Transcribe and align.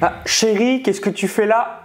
Ah, 0.00 0.14
chérie, 0.26 0.82
qu'est-ce 0.82 1.00
que 1.00 1.10
tu 1.10 1.26
fais 1.26 1.46
là? 1.46 1.80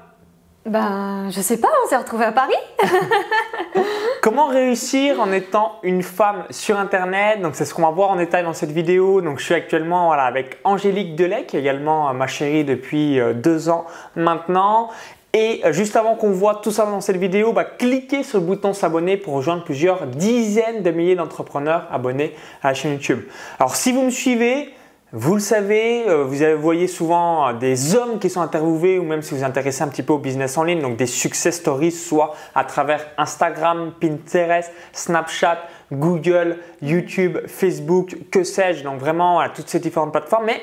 Ben, 0.67 1.29
je 1.31 1.42
sais 1.42 1.60
pas, 1.60 1.69
on 1.83 1.90
s'est 1.90 1.98
retrouvés 1.98 2.25
à 2.25 2.31
Paris. 2.31 2.53
Comment 4.21 4.47
réussir 4.47 5.20
en 5.20 5.31
étant 5.31 5.79
une 5.82 6.04
femme 6.04 6.44
sur 6.52 6.78
Internet? 6.78 7.41
Donc 7.41 7.55
c'est 7.55 7.65
ce 7.65 7.73
qu'on 7.73 7.81
va 7.81 7.89
voir 7.89 8.12
en 8.12 8.15
détail 8.15 8.44
dans 8.44 8.54
cette 8.54 8.71
vidéo. 8.71 9.21
Donc 9.21 9.39
je 9.39 9.46
suis 9.46 9.55
actuellement 9.55 10.07
voilà, 10.07 10.26
avec 10.26 10.60
Angélique 10.63 11.15
Delay, 11.15 11.46
qui 11.46 11.57
est 11.57 11.60
également 11.60 12.07
euh, 12.07 12.13
ma 12.13 12.28
chérie 12.28 12.63
depuis 12.63 13.20
euh, 13.20 13.34
deux 13.34 13.68
ans 13.70 13.86
maintenant. 14.16 14.90
Et 15.34 15.62
euh, 15.66 15.74
juste 15.74 15.96
avant 15.96 16.14
qu'on 16.14 16.32
voit 16.32 16.61
tout 16.64 16.71
ça 16.71 16.86
dans 16.86 17.02
cette 17.02 17.18
vidéo, 17.18 17.52
bah, 17.52 17.66
cliquez 17.66 18.21
sur 18.21 18.39
le 18.39 18.45
bouton 18.45 18.73
s'abonner 18.73 19.18
pour 19.18 19.34
rejoindre 19.34 19.64
plusieurs 19.64 20.05
dizaines 20.05 20.84
de 20.84 20.91
milliers 20.91 21.16
d'entrepreneurs 21.16 21.88
abonnés 21.91 22.36
à 22.61 22.68
la 22.68 22.73
chaîne 22.75 22.93
YouTube. 22.93 23.21
Alors 23.59 23.75
si 23.75 23.91
vous 23.91 24.04
me 24.04 24.11
suivez, 24.11 24.71
vous 25.16 25.36
le 25.36 25.39
savez, 25.39 26.09
euh, 26.09 26.23
vous 26.23 26.61
voyez 26.61 26.88
souvent 26.88 27.48
euh, 27.48 27.54
des 27.54 27.93
hommes 27.93 28.18
qui 28.18 28.32
sont 28.32 28.41
interviewés 28.41 28.98
ou 28.98 29.04
même 29.04 29.21
si 29.21 29.30
vous 29.30 29.41
vous 29.41 29.43
intéressez 29.43 29.84
un 29.84 29.88
petit 29.88 30.02
peu 30.02 30.13
au 30.13 30.17
business 30.17 30.58
en 30.58 30.63
ligne, 30.63 30.81
donc 30.81 30.98
des 30.98 31.05
success 31.05 31.58
stories, 31.58 31.91
soit 31.91 32.34
à 32.55 32.63
travers 32.63 33.05
Instagram, 33.20 33.94
Pinterest, 34.02 34.71
Snapchat, 34.91 35.59
Google, 35.91 36.57
YouTube, 36.81 37.38
Facebook, 37.45 38.18
que 38.31 38.44
sais-je, 38.44 38.84
donc 38.84 38.99
vraiment 38.99 39.40
à 39.40 39.49
toutes 39.49 39.70
ces 39.70 39.80
différentes 39.80 40.12
plateformes. 40.12 40.45
Mais 40.48 40.59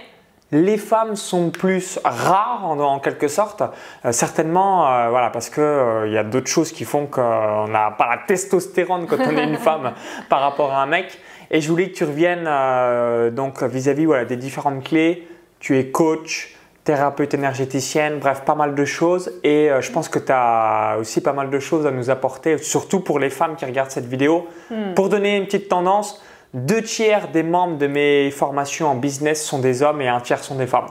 les 0.52 0.78
femmes 0.78 1.16
sont 1.16 1.50
plus 1.50 1.98
rares 2.04 2.64
en, 2.64 2.98
quelque 2.98 3.28
sorte, 3.28 3.62
euh, 4.04 4.12
certainement, 4.12 5.08
voilà, 5.10 5.30
parce 5.30 5.50
que 5.50 6.04
il 6.06 6.12
y 6.12 6.18
a 6.18 6.24
d'autres 6.24 6.48
choses 6.48 6.72
qui 6.72 6.84
font 6.84 7.06
qu'on 7.06 7.68
n'a 7.68 7.90
pas 7.92 8.08
la 8.08 8.18
testostérone 8.26 9.06
quand 9.06 9.18
on 9.18 9.36
est 9.36 9.44
une 9.44 9.56
femme 9.58 9.92
par 10.28 10.40
rapport 10.40 10.72
à 10.72 10.82
un 10.82 10.86
mec. 10.86 11.18
Et 11.50 11.60
je 11.60 11.68
voulais 11.68 11.90
que 11.90 11.96
tu 11.96 12.04
reviennes 12.04 12.46
euh, 12.46 13.30
donc 13.30 13.62
vis-à-vis 13.62 14.04
voilà, 14.04 14.24
des 14.24 14.36
différentes 14.36 14.84
clés. 14.84 15.26
Tu 15.58 15.78
es 15.78 15.90
coach, 15.90 16.54
thérapeute 16.84 17.34
énergéticienne, 17.34 18.18
bref, 18.20 18.42
pas 18.46 18.54
mal 18.54 18.74
de 18.74 18.84
choses. 18.84 19.32
Et 19.42 19.70
euh, 19.70 19.80
je 19.80 19.90
pense 19.90 20.08
que 20.08 20.20
tu 20.20 20.32
as 20.32 20.96
aussi 21.00 21.20
pas 21.20 21.32
mal 21.32 21.50
de 21.50 21.58
choses 21.58 21.86
à 21.86 21.90
nous 21.90 22.08
apporter, 22.08 22.56
surtout 22.58 23.00
pour 23.00 23.18
les 23.18 23.30
femmes 23.30 23.56
qui 23.56 23.64
regardent 23.64 23.90
cette 23.90 24.06
vidéo. 24.06 24.46
Hmm. 24.70 24.94
Pour 24.94 25.08
donner 25.08 25.36
une 25.36 25.46
petite 25.46 25.68
tendance, 25.68 26.22
deux 26.54 26.82
tiers 26.82 27.28
des 27.28 27.42
membres 27.42 27.78
de 27.78 27.86
mes 27.86 28.30
formations 28.30 28.88
en 28.88 28.94
business 28.94 29.44
sont 29.44 29.58
des 29.58 29.82
hommes 29.82 30.00
et 30.00 30.08
un 30.08 30.20
tiers 30.20 30.42
sont 30.42 30.56
des 30.56 30.66
femmes. 30.66 30.88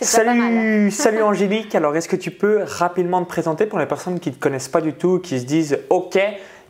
Salut, 0.00 0.90
salut 0.90 1.22
Angélique. 1.22 1.74
Alors, 1.74 1.94
est-ce 1.96 2.08
que 2.08 2.16
tu 2.16 2.30
peux 2.30 2.62
rapidement 2.64 3.22
te 3.22 3.28
présenter 3.28 3.66
pour 3.66 3.78
les 3.78 3.86
personnes 3.86 4.18
qui 4.20 4.30
ne 4.30 4.34
te 4.34 4.40
connaissent 4.40 4.68
pas 4.68 4.80
du 4.80 4.94
tout, 4.94 5.18
qui 5.18 5.38
se 5.38 5.44
disent 5.44 5.78
OK, 5.90 6.18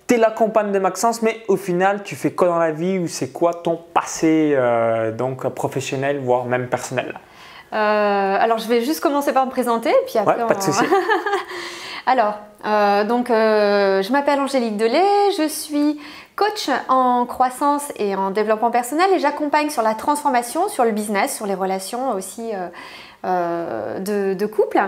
tu 0.08 0.14
es 0.14 0.18
la 0.18 0.30
compagne 0.30 0.72
de 0.72 0.78
Maxence, 0.78 1.22
mais 1.22 1.42
au 1.46 1.56
final, 1.56 2.02
tu 2.02 2.16
fais 2.16 2.32
quoi 2.32 2.48
dans 2.48 2.58
la 2.58 2.72
vie 2.72 2.98
ou 2.98 3.06
c'est 3.06 3.28
quoi 3.28 3.54
ton 3.54 3.78
passé 3.94 4.52
euh, 4.54 5.12
donc 5.12 5.46
professionnel, 5.50 6.20
voire 6.20 6.46
même 6.46 6.68
personnel? 6.68 7.18
Euh, 7.72 7.76
Alors, 7.76 8.58
je 8.58 8.66
vais 8.66 8.80
juste 8.80 9.00
commencer 9.00 9.32
par 9.32 9.46
me 9.46 9.50
présenter, 9.50 9.92
puis 10.06 10.18
après. 10.18 10.40
Ouais, 10.40 10.48
pas 10.48 10.54
de 10.54 10.62
souci. 10.62 10.84
alors, 12.06 12.40
euh, 12.66 13.04
donc, 13.04 13.28
je 13.28 14.10
m'appelle 14.10 14.40
Angélique 14.40 14.76
Delay, 14.76 15.04
je 15.38 15.46
suis 15.46 16.00
coach 16.40 16.70
en 16.88 17.26
croissance 17.26 17.92
et 17.96 18.16
en 18.16 18.30
développement 18.30 18.70
personnel 18.70 19.10
et 19.12 19.18
j'accompagne 19.18 19.68
sur 19.68 19.82
la 19.82 19.94
transformation, 19.94 20.68
sur 20.68 20.84
le 20.84 20.90
business, 20.90 21.36
sur 21.36 21.46
les 21.46 21.54
relations 21.54 22.12
aussi 22.12 22.52
euh, 23.26 23.98
de, 23.98 24.46
couple. 24.46 24.80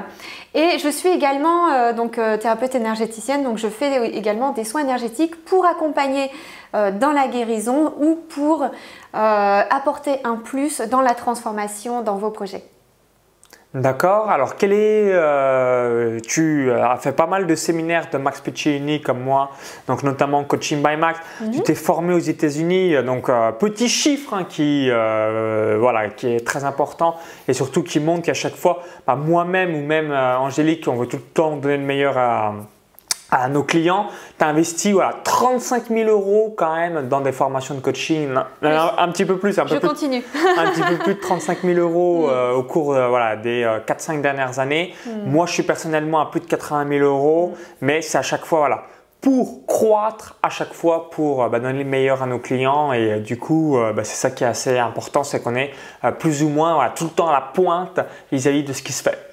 Et 0.55 0.79
je 0.79 0.89
suis 0.89 1.11
également 1.11 1.69
euh, 1.69 1.93
donc, 1.93 2.17
euh, 2.17 2.39
thérapeute 2.39 2.75
énergéticienne, 2.75 3.45
donc 3.45 3.59
je 3.59 3.69
fais 3.69 4.09
également 4.17 4.53
des 4.53 4.65
soins 4.65 4.81
énergétiques 4.81 5.45
pour 5.45 5.67
accompagner 5.67 6.31
dans 6.73 7.13
la 7.13 7.29
guérison 7.29 7.93
ou 8.01 8.15
pour 8.15 8.65
apporter 9.13 10.21
un 10.25 10.37
plus 10.37 10.81
dans 10.81 11.03
la 11.03 11.13
transformation 11.13 12.01
dans 12.01 12.17
vos 12.17 12.31
projets. 12.31 12.65
D'accord. 13.75 14.29
Alors, 14.29 14.57
quel 14.57 14.73
est, 14.75 15.11
euh, 15.13 16.21
tu 16.21 16.71
as 16.71 16.97
fait 16.99 17.13
pas 17.13 17.27
mal 17.27 17.47
de 17.47 17.55
séminaires 17.55 18.09
de 18.13 18.19
Max 18.19 18.43
Piccinini 18.43 19.01
comme 19.01 19.21
moi, 19.21 19.51
donc 19.87 20.03
notamment 20.03 20.45
Coaching 20.45 20.83
by 20.83 20.97
Max. 20.99 21.19
Tu 21.39 21.45
mhm. 21.45 21.63
t'es 21.63 21.75
formé 21.75 22.13
aux 22.13 22.19
États-Unis, 22.19 23.03
donc 23.03 23.31
euh, 23.31 23.51
petit 23.53 23.89
chiffre 23.89 24.35
hein, 24.35 24.45
qui, 24.45 24.89
euh, 24.91 25.79
voilà, 25.81 26.09
qui 26.09 26.35
est 26.35 26.47
très 26.47 26.65
important 26.65 27.17
et 27.49 27.55
surtout 27.55 27.83
qui 27.83 27.99
montre 27.99 28.25
qu'à 28.25 28.35
chaque 28.35 28.57
fois, 28.57 28.83
bah, 29.07 29.17
moi-même 29.17 29.75
ou 29.75 29.87
même 29.87 30.13
Angélique, 30.13 30.87
on 30.87 30.97
veut 30.97 31.07
tout 31.07 31.17
le 31.17 31.23
temps 31.23 31.57
donner 31.57 31.79
le 31.79 31.85
meilleur 31.85 32.19
à, 32.19 32.55
à 33.33 33.49
nos 33.49 33.63
clients, 33.63 34.09
tu 34.39 34.45
as 34.45 34.49
investi 34.49 34.93
voilà, 34.93 35.15
35 35.25 35.89
000 35.89 36.11
euros 36.11 36.55
quand 36.55 36.77
même 36.77 37.09
dans 37.09 37.23
des 37.23 37.33
formations 37.33 37.75
de 37.75 37.81
coaching, 37.81 38.29
un, 38.63 39.09
petit 39.09 39.25
peu 39.25 39.39
plus, 39.39 39.59
un 39.59 39.63
peu 39.65 39.71
Je 39.71 39.79
plus, 39.79 39.89
continue. 39.89 40.23
un 40.59 40.71
petit 40.71 40.83
peu 40.83 40.99
plus 40.99 41.15
de 41.15 41.21
35 41.21 41.63
000 41.63 41.79
euros 41.81 42.27
mm. 42.27 42.31
euh, 42.31 42.53
au 42.53 42.63
cours 42.63 42.95
euh, 42.95 43.09
voilà, 43.09 43.37
des 43.37 43.65
4-5 43.87 44.19
euh, 44.19 44.21
dernières 44.21 44.59
années. 44.59 44.95
Mm. 45.07 45.31
Moi, 45.31 45.47
je 45.47 45.55
suis 45.55 45.63
personnellement 45.63 46.21
à 46.21 46.27
plus 46.27 46.41
de 46.41 46.45
80 46.45 46.87
000 46.99 47.07
euros, 47.07 47.49
mm. 47.49 47.57
mais 47.81 48.03
c'est 48.03 48.19
à 48.19 48.23
chaque 48.23 48.45
fois 48.45 48.59
voilà, 48.59 48.83
pour 49.23 49.65
croître, 49.67 50.37
à 50.43 50.51
chaque 50.51 50.75
fois 50.75 51.09
pour 51.09 51.49
bah, 51.49 51.59
donner 51.59 51.85
le 51.85 51.89
meilleur 51.89 52.23
à 52.23 52.27
nos 52.27 52.39
clients 52.39 52.93
et 52.93 53.21
du 53.21 53.39
coup, 53.39 53.79
bah, 53.97 54.05
c'est 54.05 54.17
ça 54.17 54.31
qui 54.31 54.45
est 54.45 54.49
assez 54.49 54.79
important, 54.79 55.25
c'est 55.25 55.41
qu'on 55.41 55.55
est 55.55 55.73
plus 56.19 56.43
ou 56.43 56.51
moins 56.51 56.75
voilà, 56.75 56.91
tout 56.91 57.05
le 57.05 57.11
temps 57.11 57.31
à 57.31 57.33
la 57.33 57.41
pointe 57.41 58.01
vis 58.31 58.47
à 58.47 58.51
-vis 58.51 58.65
de 58.65 58.75
ce 58.75 58.83
qui 58.83 58.93
se 58.93 59.03
fait. 59.03 59.32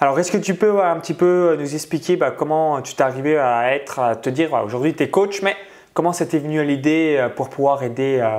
Alors, 0.00 0.18
est-ce 0.20 0.30
que 0.30 0.38
tu 0.38 0.54
peux 0.54 0.80
un 0.80 0.96
petit 1.00 1.14
peu 1.14 1.56
nous 1.58 1.74
expliquer 1.74 2.16
bah, 2.16 2.30
comment 2.30 2.80
tu 2.82 2.94
t'es 2.94 3.02
arrivé 3.02 3.36
à 3.36 3.74
être, 3.74 3.98
à 3.98 4.14
te 4.14 4.30
dire 4.30 4.52
aujourd'hui 4.64 4.94
tu 4.94 5.02
es 5.02 5.10
coach, 5.10 5.42
mais 5.42 5.56
comment 5.92 6.12
c'était 6.12 6.38
venu 6.38 6.60
à 6.60 6.64
l'idée 6.64 7.16
euh, 7.18 7.28
pour 7.28 7.50
pouvoir 7.50 7.82
aider 7.82 8.20
euh, 8.22 8.38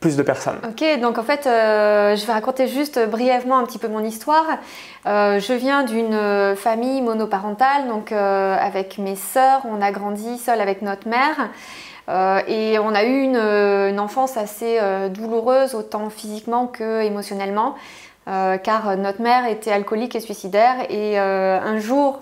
plus 0.00 0.16
de 0.16 0.22
personnes? 0.22 0.56
Ok, 0.66 0.82
donc 1.02 1.18
en 1.18 1.22
fait, 1.22 1.46
euh, 1.46 2.16
je 2.16 2.24
vais 2.24 2.32
raconter 2.32 2.66
juste 2.66 2.98
brièvement 3.10 3.58
un 3.58 3.64
petit 3.64 3.76
peu 3.76 3.88
mon 3.88 4.02
histoire. 4.02 4.46
je 5.04 5.52
viens 5.52 5.82
d'une 5.82 6.56
famille 6.56 7.02
monoparentale, 7.02 7.88
donc 7.88 8.12
avec 8.12 8.96
mes 8.96 9.16
sœurs, 9.16 9.60
on 9.66 9.82
a 9.82 9.90
grandi 9.92 10.38
seul 10.38 10.62
avec 10.62 10.80
notre 10.80 11.06
mère. 11.06 11.50
et 12.48 12.78
on 12.78 12.94
a 12.94 13.04
eu 13.04 13.20
une, 13.20 13.36
une 13.36 14.00
enfance 14.00 14.38
assez 14.38 14.78
douloureuse, 15.10 15.74
autant 15.74 16.08
physiquement 16.08 16.66
que 16.66 17.02
émotionnellement. 17.02 17.74
Euh, 18.30 18.58
car 18.58 18.96
notre 18.96 19.20
mère 19.20 19.46
était 19.46 19.72
alcoolique 19.72 20.14
et 20.14 20.20
suicidaire. 20.20 20.88
Et 20.88 21.18
euh, 21.18 21.58
un 21.60 21.78
jour, 21.78 22.20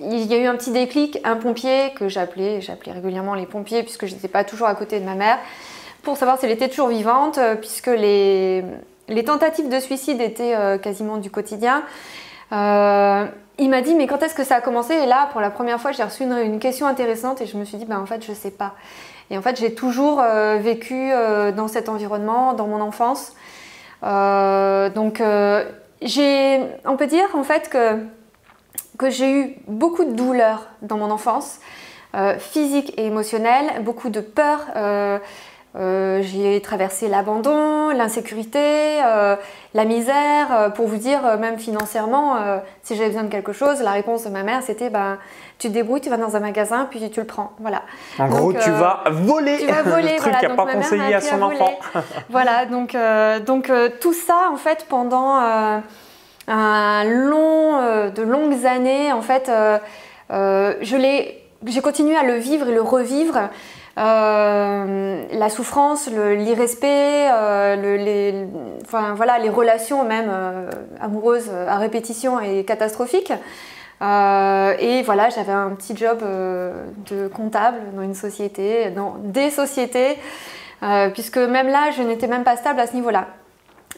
il 0.00 0.24
y 0.24 0.34
a 0.34 0.38
eu 0.38 0.46
un 0.46 0.56
petit 0.56 0.70
déclic, 0.70 1.18
un 1.24 1.36
pompier 1.36 1.92
que 1.94 2.08
j'appelais, 2.08 2.62
j'appelais 2.62 2.92
régulièrement 2.92 3.34
les 3.34 3.44
pompiers 3.44 3.82
puisque 3.82 4.06
je 4.06 4.14
n'étais 4.14 4.28
pas 4.28 4.44
toujours 4.44 4.66
à 4.66 4.74
côté 4.74 4.98
de 4.98 5.04
ma 5.04 5.14
mère, 5.14 5.38
pour 6.02 6.16
savoir 6.16 6.38
si 6.38 6.46
elle 6.46 6.52
était 6.52 6.68
toujours 6.68 6.88
vivante, 6.88 7.36
euh, 7.36 7.54
puisque 7.54 7.88
les, 7.88 8.64
tentatives 9.26 9.68
de 9.68 9.78
suicide 9.78 10.22
étaient 10.22 10.56
quasiment 10.82 11.18
du 11.18 11.30
quotidien. 11.30 11.82
il 12.50 12.56
m'a 13.68 13.82
dit 13.82 13.94
mais 13.94 14.06
quand 14.06 14.22
est-ce 14.22 14.34
que 14.34 14.44
ça 14.44 14.56
a 14.56 14.60
commencé? 14.62 14.94
Et 14.94 15.06
là, 15.06 15.28
pour 15.32 15.42
la 15.42 15.50
première 15.50 15.78
fois, 15.78 15.92
j'ai 15.92 16.02
reçu 16.02 16.22
une, 16.22 16.60
question 16.60 16.86
intéressante 16.86 17.42
et 17.42 17.46
je 17.46 17.58
me 17.58 17.66
suis 17.66 17.76
dit 17.76 17.84
ben 17.84 17.98
en 17.98 18.06
fait 18.06 18.24
je 18.24 18.32
sais 18.32 18.50
pas. 18.50 18.74
Et 19.30 19.36
en 19.36 19.42
fait, 19.42 19.58
j'ai 19.58 19.74
toujours 19.74 20.22
vécu 20.60 21.10
dans 21.54 21.68
cet 21.68 21.90
environnement, 21.90 22.54
dans 22.54 22.66
mon 22.66 22.80
enfance. 22.80 23.34
Euh, 24.04 24.90
donc, 24.90 25.20
euh, 25.20 25.64
on 26.84 26.96
peut 26.96 27.06
dire 27.06 27.28
en 27.34 27.44
fait 27.44 27.68
que, 27.68 28.04
que 28.98 29.10
j'ai 29.10 29.30
eu 29.30 29.56
beaucoup 29.68 30.04
de 30.04 30.12
douleurs 30.12 30.68
dans 30.82 30.96
mon 30.96 31.10
enfance, 31.10 31.60
euh, 32.14 32.38
physique 32.38 32.92
et 32.98 33.06
émotionnelle, 33.06 33.82
beaucoup 33.82 34.10
de 34.10 34.20
peur. 34.20 34.60
J'ai 35.74 36.60
traversé 36.62 37.08
l'abandon, 37.08 37.90
l'insécurité, 37.90 38.98
la 39.74 39.84
misère. 39.84 40.72
pour 40.74 40.86
vous 40.86 40.96
dire, 40.96 41.38
même 41.38 41.58
financièrement, 41.58 42.36
si 42.82 42.94
j'avais 42.94 43.08
besoin 43.08 43.24
de 43.24 43.30
quelque 43.30 43.52
chose, 43.52 43.80
la 43.82 43.92
réponse 43.92 44.24
de 44.24 44.30
ma 44.30 44.42
mère, 44.42 44.62
c'était 44.62 44.90
ben, 44.90 45.18
tu 45.62 45.68
te 45.68 45.74
débrouilles, 45.74 46.00
tu 46.00 46.10
vas 46.10 46.16
dans 46.16 46.34
un 46.34 46.40
magasin, 46.40 46.88
puis 46.90 47.08
tu 47.08 47.20
le 47.20 47.26
prends. 47.26 47.52
Voilà. 47.60 47.82
En 48.18 48.26
gros, 48.26 48.52
tu 48.52 48.68
euh, 48.68 48.72
vas 48.72 49.04
voler. 49.10 49.58
Tu 49.58 49.66
vas 49.66 49.82
voler, 49.84 50.14
le 50.14 50.18
truc 50.18 50.34
voilà. 50.40 50.56
pas 50.56 50.72
conseillé 50.72 51.14
à, 51.14 51.20
son 51.20 51.40
enfant. 51.40 51.78
voilà, 52.30 52.66
donc, 52.66 52.96
euh, 52.96 53.38
donc 53.38 53.70
euh, 53.70 53.88
tout 54.00 54.12
ça, 54.12 54.50
en 54.52 54.56
fait, 54.56 54.86
pendant 54.88 55.38
un 56.48 57.04
long, 57.04 58.10
de 58.10 58.22
longues 58.22 58.66
années, 58.66 59.12
en 59.12 59.22
fait, 59.22 59.48
je 60.30 61.22
j'ai 61.64 61.80
continué 61.80 62.16
à 62.16 62.24
le 62.24 62.34
vivre 62.34 62.68
et 62.68 62.74
le 62.74 62.82
revivre. 62.82 63.48
La 63.96 65.48
souffrance, 65.48 66.08
l'irrespect, 66.08 67.28
voilà, 68.90 69.38
les 69.38 69.50
relations 69.50 70.04
même 70.04 70.30
amoureuses 71.00 71.50
à 71.50 71.78
répétition 71.78 72.40
et 72.40 72.64
catastrophiques. 72.64 73.32
Euh, 74.02 74.74
et 74.80 75.02
voilà, 75.02 75.30
j'avais 75.30 75.52
un 75.52 75.70
petit 75.70 75.96
job 75.96 76.18
euh, 76.22 76.86
de 77.08 77.28
comptable 77.28 77.78
dans 77.94 78.02
une 78.02 78.14
société, 78.14 78.90
dans 78.90 79.16
des 79.18 79.50
sociétés, 79.50 80.18
euh, 80.82 81.08
puisque 81.10 81.38
même 81.38 81.68
là, 81.68 81.92
je 81.96 82.02
n'étais 82.02 82.26
même 82.26 82.42
pas 82.42 82.56
stable 82.56 82.80
à 82.80 82.86
ce 82.88 82.94
niveau-là. 82.94 83.28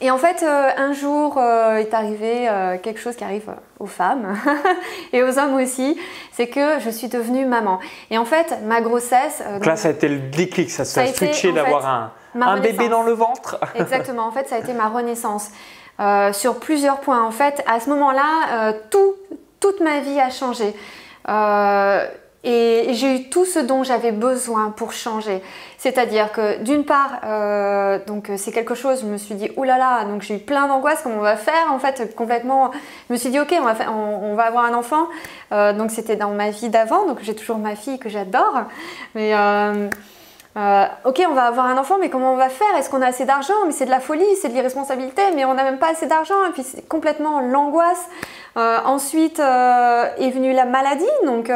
Et 0.00 0.11
en 0.11 0.19
fait, 0.19 0.44
un 0.44 0.93
jour 0.93 1.41
est 1.41 1.94
arrivé 1.94 2.49
quelque 2.82 2.99
chose 2.99 3.14
qui 3.17 3.25
arrive 3.25 3.50
aux 3.79 3.87
femmes 3.87 4.37
et 5.12 5.23
aux 5.23 5.38
hommes 5.38 5.55
aussi, 5.55 5.99
c'est 6.32 6.49
que 6.49 6.81
je 6.81 6.91
suis 6.91 7.08
devenue 7.08 7.46
maman. 7.46 7.79
Et 8.11 8.19
en 8.19 8.25
fait, 8.25 8.58
ma 8.64 8.81
grossesse. 8.81 9.43
donc, 9.52 9.67
là, 9.67 9.76
ça 9.76 9.88
a 9.88 9.91
été 9.93 10.08
le 10.08 10.19
déclic, 10.19 10.70
ça 10.70 10.85
s'est 10.85 11.12
switché 11.12 11.52
d'avoir 11.52 11.87
un, 11.87 12.12
un 12.41 12.61
bébé 12.61 12.88
dans 12.88 13.02
le 13.02 13.12
ventre. 13.12 13.58
Exactement, 13.76 14.26
en 14.26 14.32
fait, 14.32 14.49
ça 14.49 14.56
a 14.56 14.58
été 14.58 14.73
ma 14.73 14.88
renaissance. 14.88 15.50
sur 16.32 16.58
plusieurs 16.58 17.00
points. 17.00 17.23
En 17.23 17.31
fait, 17.31 17.62
à 17.67 17.79
ce 17.79 17.88
moment-là, 17.91 18.73
tout, 18.91 19.14
toute 19.61 19.81
ma 19.81 20.00
vie 20.00 20.19
a 20.19 20.31
changé. 20.31 20.75
Et 22.44 22.88
j'ai 22.93 23.17
eu 23.17 23.29
tout 23.31 23.46
ce 23.46 23.58
dont 23.58 23.82
j'avais 23.82 24.12
besoin 24.12 24.70
pour 24.70 24.93
changer. 24.93 25.41
C'est-à-dire 25.79 26.31
que 26.31 26.62
d'une 26.62 26.85
part, 26.85 27.20
euh, 27.25 27.99
donc 28.06 28.31
c'est 28.37 28.52
quelque 28.52 28.75
chose, 28.75 29.00
je 29.00 29.06
me 29.06 29.17
suis 29.17 29.35
dit, 29.35 29.50
oulala, 29.56 29.79
là 29.79 30.02
là, 30.02 30.05
donc 30.05 30.23
j'ai 30.23 30.37
eu 30.37 30.38
plein 30.38 30.69
d'angoisse, 30.69 31.00
comment 31.02 31.17
on 31.17 31.23
va 31.23 31.37
faire 31.37 31.73
En 31.73 31.79
fait, 31.79 32.14
complètement, 32.14 32.70
je 33.08 33.14
me 33.14 33.19
suis 33.19 33.31
dit, 33.31 33.41
ok, 33.41 33.55
on 33.58 33.64
va, 33.64 33.91
on, 33.91 34.35
va 34.35 34.44
avoir 34.44 34.64
un 34.67 34.75
enfant. 34.75 35.08
Euh, 35.52 35.73
donc 35.73 35.91
c'était 35.91 36.17
dans 36.17 36.31
ma 36.31 36.50
vie 36.50 36.69
d'avant, 36.69 37.06
donc 37.06 37.19
j'ai 37.23 37.35
toujours 37.35 37.58
ma 37.58 37.76
fille 37.76 37.99
que 37.99 38.08
j'adore. 38.11 38.64
Mais 39.14 39.32
euh, 40.56 40.87
ok, 41.05 41.21
on 41.29 41.35
va 41.35 41.47
avoir 41.47 41.67
un 41.67 41.77
enfant, 41.79 41.97
mais 42.01 42.11
comment 42.11 42.33
on 42.33 42.37
va 42.37 42.49
faire? 42.49 42.77
Est-ce 42.79 42.89
qu'on 42.89 43.03
a 43.03 43.06
assez 43.06 43.25
d'argent? 43.25 43.55
Mais 43.67 43.73
c'est 43.73 43.87
de 43.87 43.91
la 43.91 43.99
folie, 43.99 44.25
c'est 44.41 44.49
de 44.49 44.55
l'irresponsabilité, 44.55 45.23
mais 45.35 45.45
on 45.45 45.55
n'a 45.55 45.65
même 45.65 45.79
pas 45.79 45.91
assez 45.91 46.06
d'argent, 46.06 46.45
et 46.49 46.53
puis 46.53 46.62
c'est 46.62 46.87
complètement 46.89 47.41
l'angoisse. 47.41 48.09
Euh, 48.56 48.79
ensuite 48.85 49.41
euh, 49.41 50.06
est 50.17 50.31
venue 50.31 50.53
la 50.53 50.65
maladie, 50.65 51.05
donc 51.27 51.51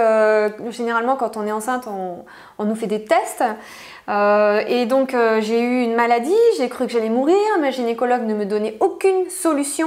généralement 0.70 1.14
quand 1.14 1.36
on 1.36 1.46
est 1.46 1.52
enceinte, 1.52 1.86
on, 1.86 2.64
nous 2.64 2.74
fait 2.74 2.88
des 2.88 3.04
tests. 3.04 3.44
et 4.08 4.86
donc 4.86 5.14
j'ai 5.40 5.60
eu 5.60 5.82
une 5.84 5.94
maladie, 5.94 6.34
j'ai 6.56 6.68
cru 6.68 6.86
que 6.86 6.92
j'allais 6.92 7.08
mourir, 7.08 7.36
ma 7.60 7.70
gynécologue 7.70 8.22
ne 8.22 8.34
me 8.34 8.46
donnait 8.46 8.76
aucune 8.80 9.30
solution. 9.30 9.86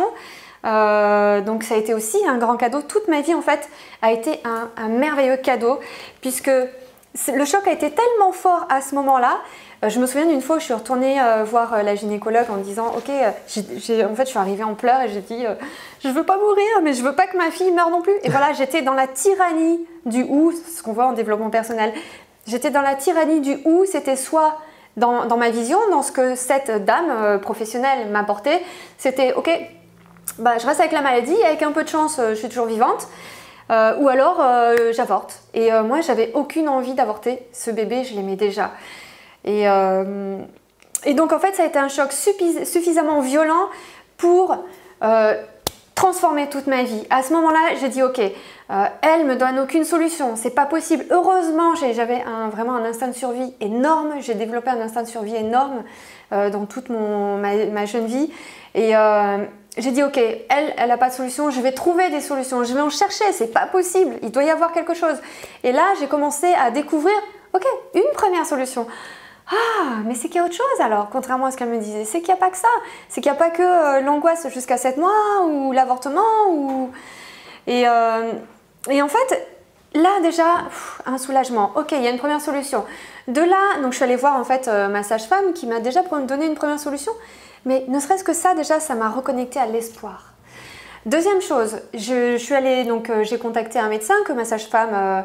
donc 0.64 1.64
ça 1.64 1.76
a 1.76 1.78
été 1.78 1.94
aussi 1.94 2.18
un 2.26 2.38
grand 2.38 2.56
cadeau. 2.56 2.82
Toute 2.82 3.10
ma 3.10 3.20
vie 3.20 3.36
en 3.36 3.42
fait 3.42 3.68
a 4.02 4.14
été 4.14 4.40
un, 4.46 4.70
un 4.78 4.88
merveilleux 4.88 5.36
cadeau 5.36 5.82
puisque 6.22 6.52
le 7.34 7.46
choc 7.46 7.68
a 7.68 7.72
été 7.72 7.92
tellement 7.92 8.32
fort 8.32 8.66
à 8.70 8.82
ce 8.82 8.96
moment-là. 8.96 9.40
Euh, 9.84 9.90
je 9.90 10.00
me 10.00 10.06
souviens 10.06 10.28
d'une 10.28 10.42
fois 10.42 10.58
où 10.58 10.60
je 10.60 10.66
suis 10.66 10.74
retournée 10.74 11.20
euh, 11.20 11.44
voir 11.44 11.74
euh, 11.74 11.82
la 11.82 11.96
gynécologue 11.96 12.50
en 12.50 12.58
disant 12.58 12.94
Ok, 12.96 13.10
en 13.10 14.16
fait, 14.16 14.26
je 14.26 14.30
suis 14.30 14.38
arrivée 14.38 14.64
en 14.64 14.76
pleurs 14.76 15.02
et 15.02 15.10
j'ai 15.10 15.22
dit 15.22 15.46
Je 16.04 16.10
veux 16.10 16.24
pas 16.24 16.38
mourir, 16.38 16.82
mais 16.84 16.94
je 16.94 17.04
veux 17.04 17.16
pas 17.16 17.28
que 17.28 17.38
ma 17.38 17.52
fille 17.52 17.72
meure 17.72 17.90
non 17.90 18.02
plus. 18.02 18.14
Et 18.24 18.30
voilà, 18.30 18.54
j'étais 18.54 18.82
dans 18.82 18.94
la 18.94 19.08
tyrannie 19.08 19.86
du 20.06 20.24
ou, 20.24 20.52
ce 20.52 20.82
qu'on 20.84 20.94
voit 20.94 21.08
en 21.08 21.14
développement 21.14 21.50
personnel. 21.50 21.94
J'étais 22.48 22.72
dans 22.72 22.82
la 22.82 22.96
tyrannie 22.96 23.42
du 23.42 23.60
ou, 23.66 23.86
c'était 23.86 24.16
soit 24.16 24.58
dans, 24.98 25.38
ma 25.38 25.50
vision, 25.50 25.80
dans 25.90 26.02
ce 26.02 26.12
que 26.12 26.36
cette 26.36 26.84
dame 26.86 27.40
professionnelle 27.40 28.10
m'apportait, 28.10 28.62
c'était 28.98 29.34
Ok, 29.34 29.50
bah, 30.38 30.58
je 30.60 30.66
reste 30.66 30.80
avec 30.80 30.92
la 30.92 31.02
maladie, 31.02 31.36
avec 31.44 31.62
un 31.64 31.72
peu 31.72 31.84
de 31.84 31.90
chance, 31.90 32.20
je 32.20 32.36
suis 32.36 32.50
toujours 32.50 32.66
vivante. 32.66 33.08
Euh, 33.72 33.96
ou 34.00 34.10
alors 34.10 34.38
euh, 34.42 34.92
j'avorte. 34.92 35.42
Et 35.54 35.72
euh, 35.72 35.84
moi, 35.84 36.02
j'avais 36.02 36.32
aucune 36.34 36.68
envie 36.68 36.94
d'avorter. 36.94 37.40
Ce 37.54 37.72
bébé, 37.72 38.04
je 38.04 38.16
l'aimais 38.16 38.36
déjà. 38.36 38.72
Et, 39.46 39.64
et, 41.06 41.14
donc, 41.16 41.34
en 41.34 41.40
fait, 41.40 41.56
ça 41.56 41.64
a 41.64 41.66
été 41.66 41.80
un 41.80 41.88
choc 41.88 42.12
suffisamment 42.12 43.22
violent 43.22 43.70
pour 44.18 44.56
transformer 45.96 46.48
toute 46.48 46.68
ma 46.68 46.84
vie. 46.84 47.08
À 47.10 47.24
ce 47.24 47.34
moment-là, 47.34 47.60
j'ai 47.80 47.90
dit, 47.90 48.04
ok, 48.04 48.22
elle 49.02 49.26
me 49.26 49.36
donne 49.36 49.58
aucune 49.58 49.84
solution, 49.84 50.36
c'est 50.36 50.54
pas 50.54 50.68
possible. 50.68 51.06
Heureusement, 51.10 51.74
j'avais 51.74 52.24
vraiment 52.52 52.76
un 52.76 52.86
instinct 52.86 53.08
de 53.08 53.16
survie 53.16 53.56
énorme. 53.62 54.14
J'ai 54.20 54.36
développé 54.36 54.70
un 54.70 54.80
instinct 54.80 55.02
de 55.02 55.08
survie 55.08 55.36
énorme 55.36 55.82
dans 56.30 56.68
toute 56.68 56.90
mon, 56.90 57.38
ma, 57.38 57.66
ma, 57.66 57.86
jeune 57.88 58.06
vie. 58.06 58.32
Et, 58.76 58.94
j'ai 59.78 59.92
dit 59.92 60.04
ok, 60.04 60.18
elle, 60.18 60.74
elle 60.78 60.90
n'a 60.90 60.98
pas 60.98 61.10
de 61.10 61.14
solution, 61.14 61.50
je 61.50 61.62
vais 61.62 61.72
trouver 61.72 62.10
des 62.10 62.22
solutions, 62.22 62.64
je 62.64 62.74
vais 62.74 62.82
en 62.82 62.90
chercher, 62.90 63.32
c'est 63.32 63.54
pas 63.54 63.66
possible, 63.68 64.16
il 64.22 64.32
doit 64.32 64.44
y 64.44 64.50
avoir 64.50 64.74
quelque 64.74 64.94
chose. 64.94 65.16
Et 65.64 65.72
là, 65.72 65.94
j'ai 66.00 66.08
commencé 66.08 66.54
à 66.54 66.72
découvrir, 66.72 67.16
ok, 67.54 67.66
une 67.96 68.12
première 68.14 68.46
solution. 68.46 68.86
Ah, 69.52 69.98
mais 70.06 70.16
c'est 70.16 70.28
qu'il 70.28 70.38
y 70.38 70.40
a 70.40 70.46
autre 70.46 70.56
chose 70.56 70.80
alors, 70.80 71.10
contrairement 71.10 71.48
à 71.48 71.52
ce 71.52 71.58
qu'elle 71.58 71.70
me 71.70 71.78
disait. 71.78 72.06
C'est 72.06 72.20
qu'il 72.20 72.34
n'y 72.34 72.34
a 72.34 72.38
pas 72.38 72.50
que 72.50 72.58
ça. 72.58 72.70
C'est 73.10 73.22
qu'il 73.22 73.32
n'y 73.32 73.38
a 73.38 73.40
pas 73.40 73.50
que 73.50 73.62
euh, 73.62 74.02
l'angoisse 74.02 74.48
jusqu'à 74.50 74.78
7 74.78 74.98
mois 74.98 75.46
ou 75.46 75.74
l'avortement. 75.74 76.48
Ou... 76.50 76.90
Et, 77.68 77.88
euh, 77.88 78.32
et, 78.90 79.02
en 79.02 79.10
fait, 79.10 79.48
là 79.94 80.22
déjà, 80.22 80.46
un 81.06 81.18
soulagement. 81.18 81.72
Ok, 81.76 81.92
il 81.92 82.02
y 82.02 82.08
a 82.08 82.12
une 82.12 82.18
première 82.18 82.40
solution. 82.40 82.86
De 83.28 83.42
là, 83.42 83.82
donc 83.82 83.92
je 83.92 83.98
suis 83.98 84.06
allée 84.06 84.16
voir 84.16 84.38
en 84.38 84.44
fait 84.46 84.68
euh, 84.68 84.88
ma 84.88 85.04
sage-femme 85.04 85.54
qui 85.54 85.68
m'a 85.68 85.80
déjà 85.80 86.02
donné 86.02 86.46
une 86.46 86.56
première 86.56 86.80
solution. 86.80 87.12
Mais 87.66 87.86
ne 87.88 88.00
serait-ce 88.00 88.24
que 88.24 88.34
ça, 88.34 88.56
déjà, 88.56 88.80
ça 88.80 88.96
m'a 88.96 89.10
reconnecté 89.10 89.60
à 89.60 89.66
l'espoir. 89.66 90.32
Deuxième 91.06 91.42
chose, 91.42 91.78
je, 91.96 92.38
suis 92.38 92.54
allée, 92.54 92.84
donc 92.84 93.10
euh, 93.10 93.24
j'ai 93.24 93.40
contacté 93.40 93.80
un 93.80 93.90
médecin 93.90 94.14
que 94.24 94.34
ma 94.34 94.46
sage-femme 94.46 94.92
euh, 94.94 95.22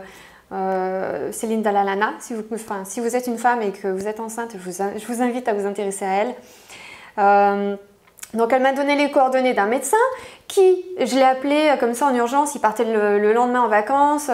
euh, 0.53 1.33
Céline 1.33 1.61
Dalalana. 1.61 2.15
Si 2.19 2.33
vous, 2.33 3.15
êtes 3.15 3.27
une 3.27 3.37
femme 3.37 3.61
et 3.61 3.73
que 3.73 3.89
vous 3.89 4.09
êtes 4.09 4.19
enceinte, 4.19 4.53
je 4.55 5.07
vous, 5.07 5.23
invite 5.23 5.49
à 5.49 5.53
vous 5.53 5.67
intéresser 5.67 6.07
à 6.07 6.15
elle. 7.19 7.79
donc 8.33 8.53
elle 8.55 8.63
m'a 8.63 8.73
donné 8.73 8.97
les 8.97 9.11
coordonnées 9.11 9.53
d'un 9.53 9.67
médecin 9.67 9.99
qui, 10.49 10.83
je 10.99 11.15
l'ai 11.15 11.25
appelé 11.25 11.75
comme 11.79 11.93
ça 11.93 12.07
en 12.07 12.15
urgence, 12.15 12.55
il 12.55 12.61
partait 12.61 12.85
le, 12.85 13.33
lendemain 13.35 13.61
en 13.61 13.69
vacances. 13.69 14.31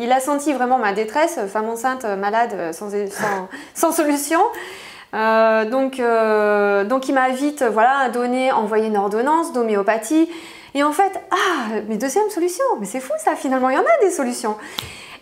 Il 0.00 0.10
a 0.10 0.20
senti 0.20 0.54
vraiment 0.54 0.78
ma 0.78 0.94
détresse, 0.94 1.38
femme 1.48 1.68
enceinte, 1.68 2.04
malade, 2.04 2.72
sans 3.74 3.92
solution. 3.92 4.40
Euh, 5.14 5.66
donc, 5.66 6.00
euh, 6.00 6.84
donc 6.84 7.08
il 7.08 7.14
m'a 7.14 7.28
vite 7.30 7.62
voilà, 7.62 8.08
donné, 8.08 8.50
envoyé 8.50 8.86
une 8.86 8.96
ordonnance 8.96 9.52
d'homéopathie. 9.52 10.30
Et 10.74 10.82
en 10.82 10.92
fait, 10.92 11.20
ah, 11.30 11.80
mais 11.88 11.96
deuxième 11.96 12.30
solution, 12.30 12.64
mais 12.80 12.86
c'est 12.86 13.00
fou 13.00 13.12
ça, 13.18 13.36
finalement, 13.36 13.68
il 13.68 13.76
y 13.76 13.78
en 13.78 13.82
a 13.82 14.04
des 14.04 14.10
solutions. 14.10 14.56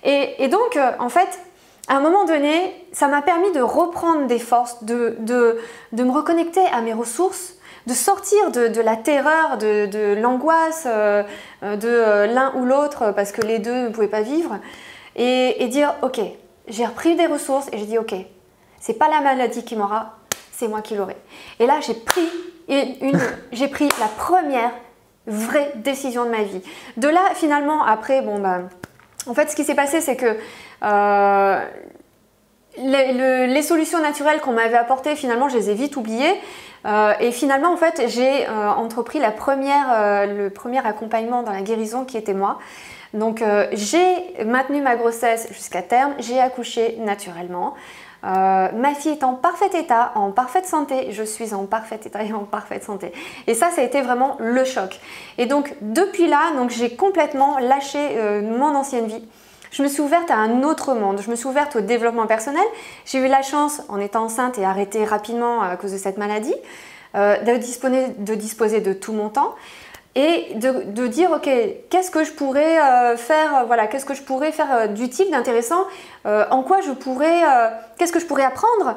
Et, 0.05 0.49
donc, 0.49 0.77
euh, 0.77 0.93
en 0.99 1.09
fait, 1.09 1.41
à 1.89 1.97
un 1.97 2.01
moment 2.01 2.25
donné, 2.25 2.87
ça 2.93 3.09
m'a 3.09 3.21
permis 3.21 3.51
de 3.53 3.61
reprendre 3.61 4.27
des 4.27 4.39
forces, 4.39 4.85
de, 4.85 5.17
de, 5.19 5.59
de, 5.93 6.05
me 6.05 6.13
reconnecter 6.13 6.65
à 6.73 6.81
mes 6.81 6.95
ressources, 6.95 7.55
de 7.87 7.93
sortir 7.93 8.51
de, 8.53 8.81
la 8.81 8.97
terreur, 8.97 9.59
de, 9.59 9.87
de 9.87 10.15
l'angoisse 10.21 10.87
de 10.87 12.33
l'un 12.33 12.55
ou 12.55 12.65
l'autre, 12.65 13.13
parce 13.15 13.33
que 13.33 13.43
les 13.43 13.59
deux 13.59 13.75
ne 13.75 13.89
pouvaient 13.89 14.09
pas 14.09 14.23
vivre, 14.23 14.59
et, 15.17 15.63
et 15.63 15.69
dire, 15.69 15.95
ok, 16.03 16.21
j'ai 16.69 16.87
repris 16.87 17.17
des 17.17 17.27
ressources 17.27 17.67
et 17.73 17.79
j'ai 17.79 17.87
dit, 17.87 17.99
ok, 17.99 18.15
c'est 18.81 18.95
pas 18.95 19.09
la 19.09 19.21
maladie 19.21 19.65
qui 19.65 19.77
m'aura, 19.77 20.17
c'est 20.53 20.67
moi 20.67 20.81
qui 20.83 20.97
l'aurai. 20.97 21.17
Et 21.61 21.67
là, 21.67 21.81
j'ai 21.81 21.95
pris 21.95 22.29
une, 22.69 23.19
j'ai 23.53 23.69
pris 23.69 23.89
la 24.01 24.09
première 24.09 24.73
vraie 25.27 25.73
décision 25.77 26.25
de 26.25 26.31
ma 26.31 26.43
vie. 26.43 26.63
De 26.97 27.09
là, 27.09 27.21
finalement, 27.35 27.85
après, 27.85 28.23
bon 28.23 28.41
ben, 28.41 28.69
en 29.27 29.35
fait, 29.35 29.51
ce 29.51 29.57
qui 29.57 29.65
s'est 29.65 29.75
passé, 29.75 30.01
c'est 30.01 30.17
que 30.17 30.37
euh, 30.83 31.61
les, 32.79 33.63
solutions 33.63 34.01
naturelles 34.01 34.41
qu'on 34.41 34.53
m'avait 34.53 34.77
apportées, 34.77 35.15
finalement, 35.15 35.49
je 35.49 35.57
les 35.57 35.71
ai 35.71 35.75
vite 35.75 35.97
oubliées. 35.97 36.35
Euh, 36.87 37.13
et 37.21 37.31
finalement, 37.31 37.73
en 37.73 37.77
fait, 37.77 38.05
j'ai 38.09 38.49
euh, 38.49 38.71
entrepris 38.71 39.19
la 39.19 39.31
première, 39.31 40.27
le 40.27 40.49
premier 40.49 40.85
accompagnement 40.85 41.43
dans 41.43 41.53
la 41.53 41.61
guérison 41.61 42.05
qui 42.05 42.17
était 42.17 42.35
moi. 42.35 42.59
Donc, 43.13 43.43
j'ai 43.73 44.45
maintenu 44.45 44.81
ma 44.81 44.97
grossesse 44.97 45.49
jusqu'à 45.51 45.83
terme, 45.83 46.15
j'ai 46.19 46.41
accouché 46.41 46.97
naturellement. 47.01 47.75
Euh, 48.25 48.69
ma 48.73 48.95
fille 48.95 49.13
est 49.13 49.25
en 49.25 49.35
parfait 49.35 49.71
état, 49.75 50.13
en 50.15 50.31
parfaite 50.31 50.67
santé, 50.67 51.13
je 51.13 51.23
suis 51.23 51.55
en 51.55 51.65
parfait 51.65 52.01
état 52.05 52.23
et 52.23 52.33
en 52.33 52.45
parfaite 52.45 52.85
santé. 52.85 53.13
Et 53.47 53.55
ça, 53.55 53.71
ça 53.71 53.81
a 53.81 53.85
été 53.85 54.03
vraiment 54.03 54.37
le 54.39 54.65
choc. 54.65 55.01
Et 55.39 55.47
donc 55.47 55.75
depuis 55.81 56.27
là, 56.27 56.53
donc 56.57 56.71
j'ai 56.71 56.95
complètement 56.97 57.59
lâché 57.59 57.99
euh, 57.99 58.43
mon 58.43 58.75
ancienne 58.75 59.07
vie. 59.07 59.27
Je 59.71 59.83
me 59.83 59.89
suis 59.89 60.03
ouverte 60.03 60.31
à 60.31 60.37
un 60.37 60.63
autre 60.65 60.95
monde, 60.95 61.21
je 61.25 61.31
me 61.31 61.37
suis 61.37 61.47
ouverte 61.47 61.77
au 61.77 61.81
développement 61.81 62.27
personnel. 62.27 62.65
J'ai 63.07 63.19
eu 63.19 63.29
la 63.29 63.43
chance, 63.43 63.83
en 63.89 64.01
étant 64.01 64.25
enceinte 64.25 64.59
et 64.59 64.65
arrêtée 64.65 65.05
rapidement 65.05 65.63
à 65.63 65.77
cause 65.77 65.93
de 65.93 65.99
cette 65.99 66.19
maladie, 66.19 66.55
euh, 67.15 67.39
de, 67.39 67.57
disposer, 67.57 68.09
de 68.19 68.35
disposer 68.35 68.81
de 68.81 68.93
tout 68.93 69.13
mon 69.13 69.29
temps 69.29 69.55
et 70.17 70.55
de, 70.57 71.07
dire 71.07 71.31
ok 71.31 71.49
qu'est-ce 71.89 72.11
que 72.11 72.25
je 72.25 72.33
pourrais 72.33 72.81
euh, 72.81 73.17
faire 73.17 73.59
euh, 73.59 73.65
voilà 73.65 73.87
qu'est-ce 73.87 74.05
que 74.05 74.15
je 74.15 74.23
pourrais 74.23 74.51
faire 74.51 74.73
euh, 74.73 74.87
d'utile 74.89 75.31
d'intéressant 75.31 75.85
en 76.25 76.63
quoi 76.63 76.81
je 76.81 76.91
pourrais 76.91 77.43
qu'est-ce 77.97 78.13
que 78.13 78.21
je 78.21 78.27
pourrais 78.27 78.45
apprendre 78.45 78.97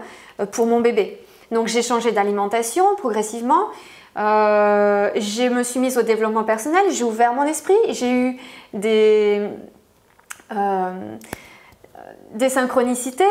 pour 0.52 0.66
mon 0.66 0.82
bébé. 0.82 1.22
Donc 1.52 1.68
j'ai 1.68 1.82
changé 1.82 2.12
d'alimentation 2.12 2.84
progressivement. 2.98 3.68
Je 4.18 5.50
me 5.50 5.64
suis 5.64 5.80
mise 5.80 5.98
au 5.98 6.02
développement 6.02 6.44
personnel 6.44 6.84
j'ai 6.92 7.06
ouvert 7.06 7.34
mon 7.34 7.44
esprit 7.44 7.78
j'ai 7.90 8.12
eu 8.12 8.38
des 8.74 9.48
des 12.34 12.50
synchronicités 12.50 13.24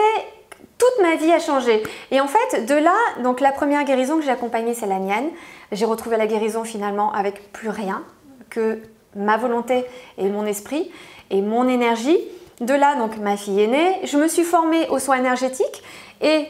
toute 0.83 1.03
ma 1.03 1.15
vie 1.15 1.31
a 1.31 1.39
changé. 1.39 1.81
Et 2.11 2.21
en 2.21 2.27
fait, 2.27 2.67
de 2.67 2.75
là, 2.75 2.97
donc 3.23 3.41
la 3.41 3.53
première 3.53 3.85
guérison 3.85 4.17
que 4.19 4.25
j'ai 4.25 4.31
accompagnée, 4.31 4.75
c'est 4.75 4.87
la 4.87 4.99
mienne. 4.99 5.31
J'ai 5.71 5.85
retrouvé 5.85 6.17
la 6.17 6.27
guérison 6.27 6.65
finalement 6.65 7.13
avec 7.13 7.53
plus 7.53 7.69
rien 7.69 8.03
que 8.51 8.81
ma 9.15 9.37
volonté 9.37 9.85
et 10.19 10.29
mon 10.29 10.45
esprit 10.45 10.91
et 11.31 11.41
mon 11.41 11.69
énergie. 11.69 12.19
De 12.61 12.75
là, 12.75 12.97
donc 12.97 13.17
ma 13.19 13.37
fille 13.37 13.63
est 13.63 13.69
née. 13.69 14.01
Je 14.05 14.17
me 14.17 14.27
suis 14.27 14.43
formée 14.43 14.89
aux 14.89 14.99
soins 14.99 15.19
énergétiques 15.19 15.85
et 16.21 16.47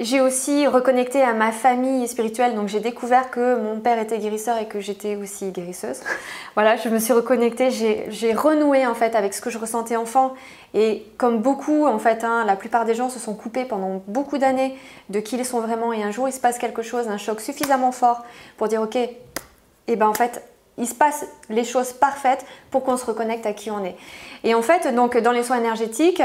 j'ai 0.00 0.22
aussi 0.22 0.66
reconnecté 0.66 1.22
à 1.22 1.34
ma 1.34 1.52
famille 1.52 2.08
spirituelle, 2.08 2.54
donc 2.54 2.68
j'ai 2.68 2.80
découvert 2.80 3.30
que 3.30 3.56
mon 3.56 3.80
père 3.80 3.98
était 3.98 4.18
guérisseur 4.18 4.56
et 4.56 4.66
que 4.66 4.80
j'étais 4.80 5.14
aussi 5.14 5.50
guérisseuse. 5.50 6.00
voilà, 6.54 6.76
je 6.76 6.88
me 6.88 6.98
suis 6.98 7.12
reconnectée, 7.12 7.70
j'ai 7.70 8.32
renoué 8.32 8.86
en 8.86 8.94
fait 8.94 9.14
avec 9.14 9.34
ce 9.34 9.42
que 9.42 9.50
je 9.50 9.58
ressentais 9.58 9.96
enfant. 9.96 10.32
Et 10.72 11.04
comme 11.18 11.42
beaucoup, 11.42 11.86
en 11.86 11.98
fait, 11.98 12.24
hein, 12.24 12.44
la 12.46 12.56
plupart 12.56 12.86
des 12.86 12.94
gens 12.94 13.10
se 13.10 13.18
sont 13.18 13.34
coupés 13.34 13.66
pendant 13.66 14.02
beaucoup 14.06 14.38
d'années 14.38 14.74
de 15.10 15.20
qui 15.20 15.36
ils 15.36 15.44
sont 15.44 15.60
vraiment. 15.60 15.92
Et 15.92 16.02
un 16.02 16.10
jour, 16.10 16.28
il 16.28 16.32
se 16.32 16.40
passe 16.40 16.58
quelque 16.58 16.82
chose, 16.82 17.08
un 17.08 17.18
choc 17.18 17.40
suffisamment 17.40 17.92
fort 17.92 18.24
pour 18.56 18.68
dire 18.68 18.80
ok, 18.80 18.96
et 18.96 19.96
ben 19.96 20.08
en 20.08 20.14
fait, 20.14 20.42
il 20.78 20.88
se 20.88 20.94
passe 20.94 21.26
les 21.50 21.64
choses 21.64 21.92
parfaites 21.92 22.46
pour 22.70 22.84
qu'on 22.84 22.96
se 22.96 23.04
reconnecte 23.04 23.44
à 23.44 23.52
qui 23.52 23.70
on 23.70 23.84
est. 23.84 23.96
Et 24.44 24.54
en 24.54 24.62
fait, 24.62 24.94
donc 24.94 25.18
dans 25.18 25.32
les 25.32 25.42
soins 25.42 25.58
énergétiques, 25.58 26.22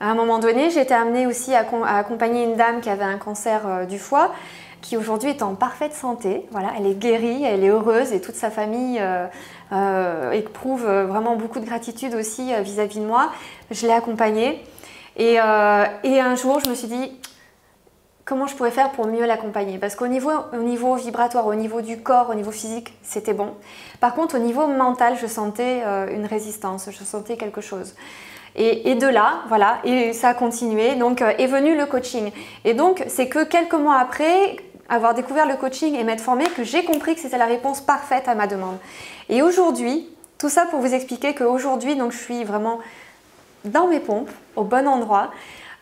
à 0.00 0.10
un 0.10 0.14
moment 0.14 0.38
donné, 0.38 0.66
été 0.66 0.92
amenée 0.92 1.26
aussi 1.26 1.54
à, 1.54 1.64
accompagner 1.96 2.44
une 2.44 2.56
dame 2.56 2.80
qui 2.80 2.90
avait 2.90 3.04
un 3.04 3.18
cancer 3.18 3.62
euh, 3.66 3.84
du 3.86 3.98
foie, 3.98 4.32
qui 4.82 4.96
aujourd'hui 4.96 5.30
est 5.30 5.42
en 5.42 5.54
parfaite 5.54 5.94
santé. 5.94 6.46
Voilà, 6.50 6.72
elle 6.76 6.86
est 6.86 6.94
guérie, 6.94 7.44
elle 7.44 7.64
est 7.64 7.68
heureuse 7.68 8.12
et 8.12 8.20
toute 8.20 8.34
sa 8.34 8.50
famille 8.50 8.98
euh, 9.00 9.26
euh, 9.72 10.32
éprouve 10.32 10.84
vraiment 10.84 11.36
beaucoup 11.36 11.60
de 11.60 11.64
gratitude 11.64 12.14
aussi 12.14 12.52
vis-à-vis 12.62 13.00
de 13.00 13.06
moi. 13.06 13.32
Je 13.70 13.86
l'ai 13.86 13.92
accompagnée. 13.92 14.62
Et, 15.16 15.36
et, 16.04 16.20
un 16.20 16.36
jour, 16.36 16.60
je 16.60 16.68
me 16.68 16.74
suis 16.74 16.88
dit, 16.88 17.10
comment 18.26 18.46
je 18.46 18.54
pourrais 18.54 18.70
faire 18.70 18.90
pour 18.90 19.06
mieux 19.06 19.24
l'accompagner? 19.24 19.78
Parce 19.78 19.96
qu'au 19.96 20.08
niveau, 20.08 20.30
au 20.52 20.58
niveau 20.58 20.94
vibratoire, 20.94 21.46
au 21.46 21.54
niveau 21.54 21.80
du 21.80 22.02
corps, 22.02 22.28
au 22.28 22.34
niveau 22.34 22.50
physique, 22.50 22.92
c'était 23.02 23.32
bon. 23.32 23.54
Par 23.98 24.14
contre, 24.14 24.36
au 24.36 24.40
niveau 24.40 24.66
mental, 24.66 25.16
je 25.20 25.26
sentais 25.26 25.82
une 26.12 26.26
résistance, 26.26 26.90
je 26.90 27.02
sentais 27.02 27.38
quelque 27.38 27.62
chose. 27.62 27.94
Et, 28.54 28.94
de 28.94 29.06
là, 29.06 29.40
voilà, 29.48 29.78
et 29.84 30.14
ça 30.14 30.30
a 30.30 30.34
continué. 30.34 30.94
Donc 30.94 31.20
euh, 31.20 31.32
est 31.38 31.46
venu 31.46 31.76
le 31.76 31.84
coaching. 31.86 32.30
Et 32.64 32.72
donc 32.72 33.04
c'est 33.08 33.28
que 33.28 33.44
quelques 33.44 33.74
mois 33.74 33.98
après 33.98 34.56
avoir 34.88 35.14
découvert 35.14 35.46
le 35.46 35.56
coaching 35.56 35.94
et 35.94 36.04
m'être 36.04 36.20
formée 36.20 36.46
que 36.46 36.64
j'ai 36.64 36.84
compris 36.84 37.14
que 37.14 37.20
c'était 37.20 37.38
la 37.38 37.46
réponse 37.46 37.80
parfaite 37.80 38.28
à 38.28 38.34
ma 38.34 38.46
demande. 38.46 38.78
Et 39.28 39.42
aujourd'hui, 39.42 40.08
tout 40.38 40.48
ça 40.48 40.66
pour 40.66 40.80
vous 40.80 40.94
expliquer 40.94 41.34
qu'aujourd'hui, 41.34 41.96
donc 41.96 42.12
je 42.12 42.18
suis 42.18 42.44
vraiment 42.44 42.78
dans 43.64 43.88
mes 43.88 44.00
pompes, 44.00 44.30
au 44.54 44.62
bon 44.62 44.86
endroit. 44.86 45.30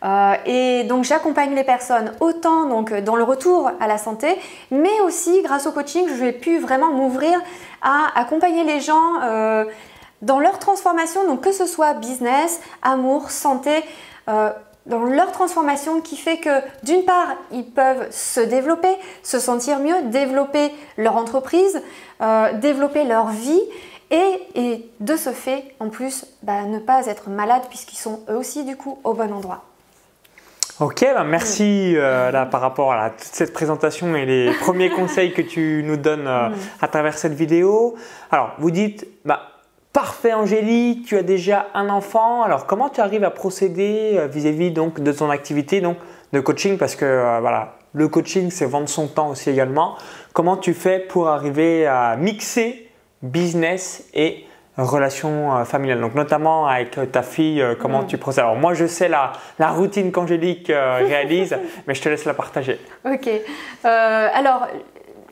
Euh, 0.05 0.35
et 0.45 0.85
donc 0.85 1.05
j'accompagne 1.05 1.55
les 1.55 1.65
personnes 1.65 2.13
autant 2.21 2.67
donc 2.67 2.93
dans 2.93 3.17
le 3.17 3.23
retour 3.23 3.71
à 3.81 3.87
la 3.87 3.97
santé, 3.97 4.37
mais 4.71 5.01
aussi 5.07 5.43
grâce 5.43 5.67
au 5.67 5.73
coaching, 5.73 6.07
je 6.09 6.15
vais 6.15 6.33
pu 6.33 6.59
vraiment 6.59 6.91
m'ouvrir 6.91 7.41
à 7.81 8.09
accompagner 8.15 8.65
les 8.65 8.81
gens. 8.81 9.23
Euh, 9.23 9.65
dans 10.25 10.41
leur 10.41 10.59
transformation, 10.59 11.27
donc 11.27 11.43
que 11.43 11.53
ce 11.53 11.67
soit 11.67 11.95
business, 11.95 12.61
amour, 12.83 13.31
santé, 13.31 13.85
euh, 14.29 14.51
dans 14.87 15.05
leur 15.05 15.33
transformation 15.33 16.01
qui 16.01 16.17
fait 16.17 16.39
que 16.39 16.61
d'une 16.83 17.05
part, 17.05 17.29
ils 17.53 17.65
peuvent 17.65 18.07
se 18.11 18.41
développer, 18.41 18.95
se 19.23 19.39
sentir 19.39 19.79
mieux, 19.79 20.03
développer 20.11 20.73
leur 20.99 21.17
entreprise, 21.17 21.81
euh, 22.21 22.53
développer 22.55 23.05
leur 23.05 23.29
vie 23.29 23.63
et, 24.11 24.87
de 25.01 25.17
ce 25.17 25.31
fait, 25.31 25.75
en 25.81 25.89
plus, 25.89 26.27
bah, 26.43 26.63
ne 26.63 26.79
pas 26.79 27.07
être 27.07 27.29
malade 27.31 27.63
puisqu'ils 27.69 27.97
sont 27.97 28.21
eux 28.29 28.37
aussi 28.37 28.65
du 28.65 28.77
coup 28.77 28.99
au 29.05 29.15
bon 29.15 29.33
endroit. 29.33 29.65
Ok, 30.81 31.01
bah, 31.03 31.25
merci 31.25 31.95
euh, 31.97 32.31
là, 32.31 32.47
par 32.47 32.61
rapport 32.61 32.93
à 32.93 33.11
toute 33.11 33.33
cette 33.33 33.53
présentation 33.53 34.15
et 34.15 34.27
les 34.27 34.53
premiers 34.61 34.91
conseils 34.97 35.33
que 35.33 35.43
tu 35.43 35.83
nous 35.85 35.97
donnes 35.97 36.25
mm. 36.25 36.55
à 36.81 36.89
travers 36.89 37.17
cette 37.17 37.35
vidéo. 37.35 37.95
Alors, 38.31 38.55
vous 38.59 38.71
dites, 38.71 39.07
bah, 39.25 39.54
Parfait 39.95 40.33
Angélique, 40.33 41.07
tu 41.07 41.17
as 41.17 41.23
déjà 41.23 41.69
un 41.73 41.89
enfant. 41.89 42.43
Alors 42.43 42.67
comment 42.67 42.89
tu 42.89 43.01
arrives 43.01 43.23
à 43.23 43.31
procéder 43.31 44.15
euh, 44.17 44.27
vis-à-vis 44.27 44.73
donc 44.73 45.01
de 45.01 45.13
ton 45.13 45.31
activité 45.31 45.81
donc 45.81 45.99
de 46.33 46.41
coaching? 46.41 46.79
Parce 46.79 46.97
que 46.97 47.05
euh, 47.05 47.39
voilà, 47.41 47.77
le 47.93 48.09
coaching 48.09 48.51
c'est 48.51 48.65
vendre 48.65 48.89
son 48.89 49.07
temps 49.07 49.31
aussi 49.31 49.51
également. 49.51 49.95
Comment 50.33 50.57
tu 50.57 50.75
fais 50.75 50.99
pour 50.99 51.29
arriver 51.29 51.87
à 51.87 52.17
mixer 52.17 52.91
business 53.23 54.09
et 54.15 54.45
relation 54.77 55.57
euh, 55.57 55.65
familiale 55.65 56.01
Donc 56.01 56.17
notamment 56.17 56.67
avec 56.67 57.13
ta 57.13 57.23
fille, 57.23 57.65
comment 57.81 58.03
mm. 58.03 58.09
tu 58.09 58.19
procèdes? 58.19 58.43
Alors 58.43 58.57
moi 58.57 58.75
je 58.75 58.87
sais 58.87 59.07
la, 59.07 59.31
la 59.61 59.69
routine 59.69 60.11
qu'Angélique 60.11 60.73
réalise, 60.73 61.57
mais 61.87 61.95
je 61.95 62.03
te 62.03 62.09
laisse 62.09 62.25
la 62.25 62.35
partager. 62.35 62.81
Ok. 63.05 63.31
alors 63.85 64.67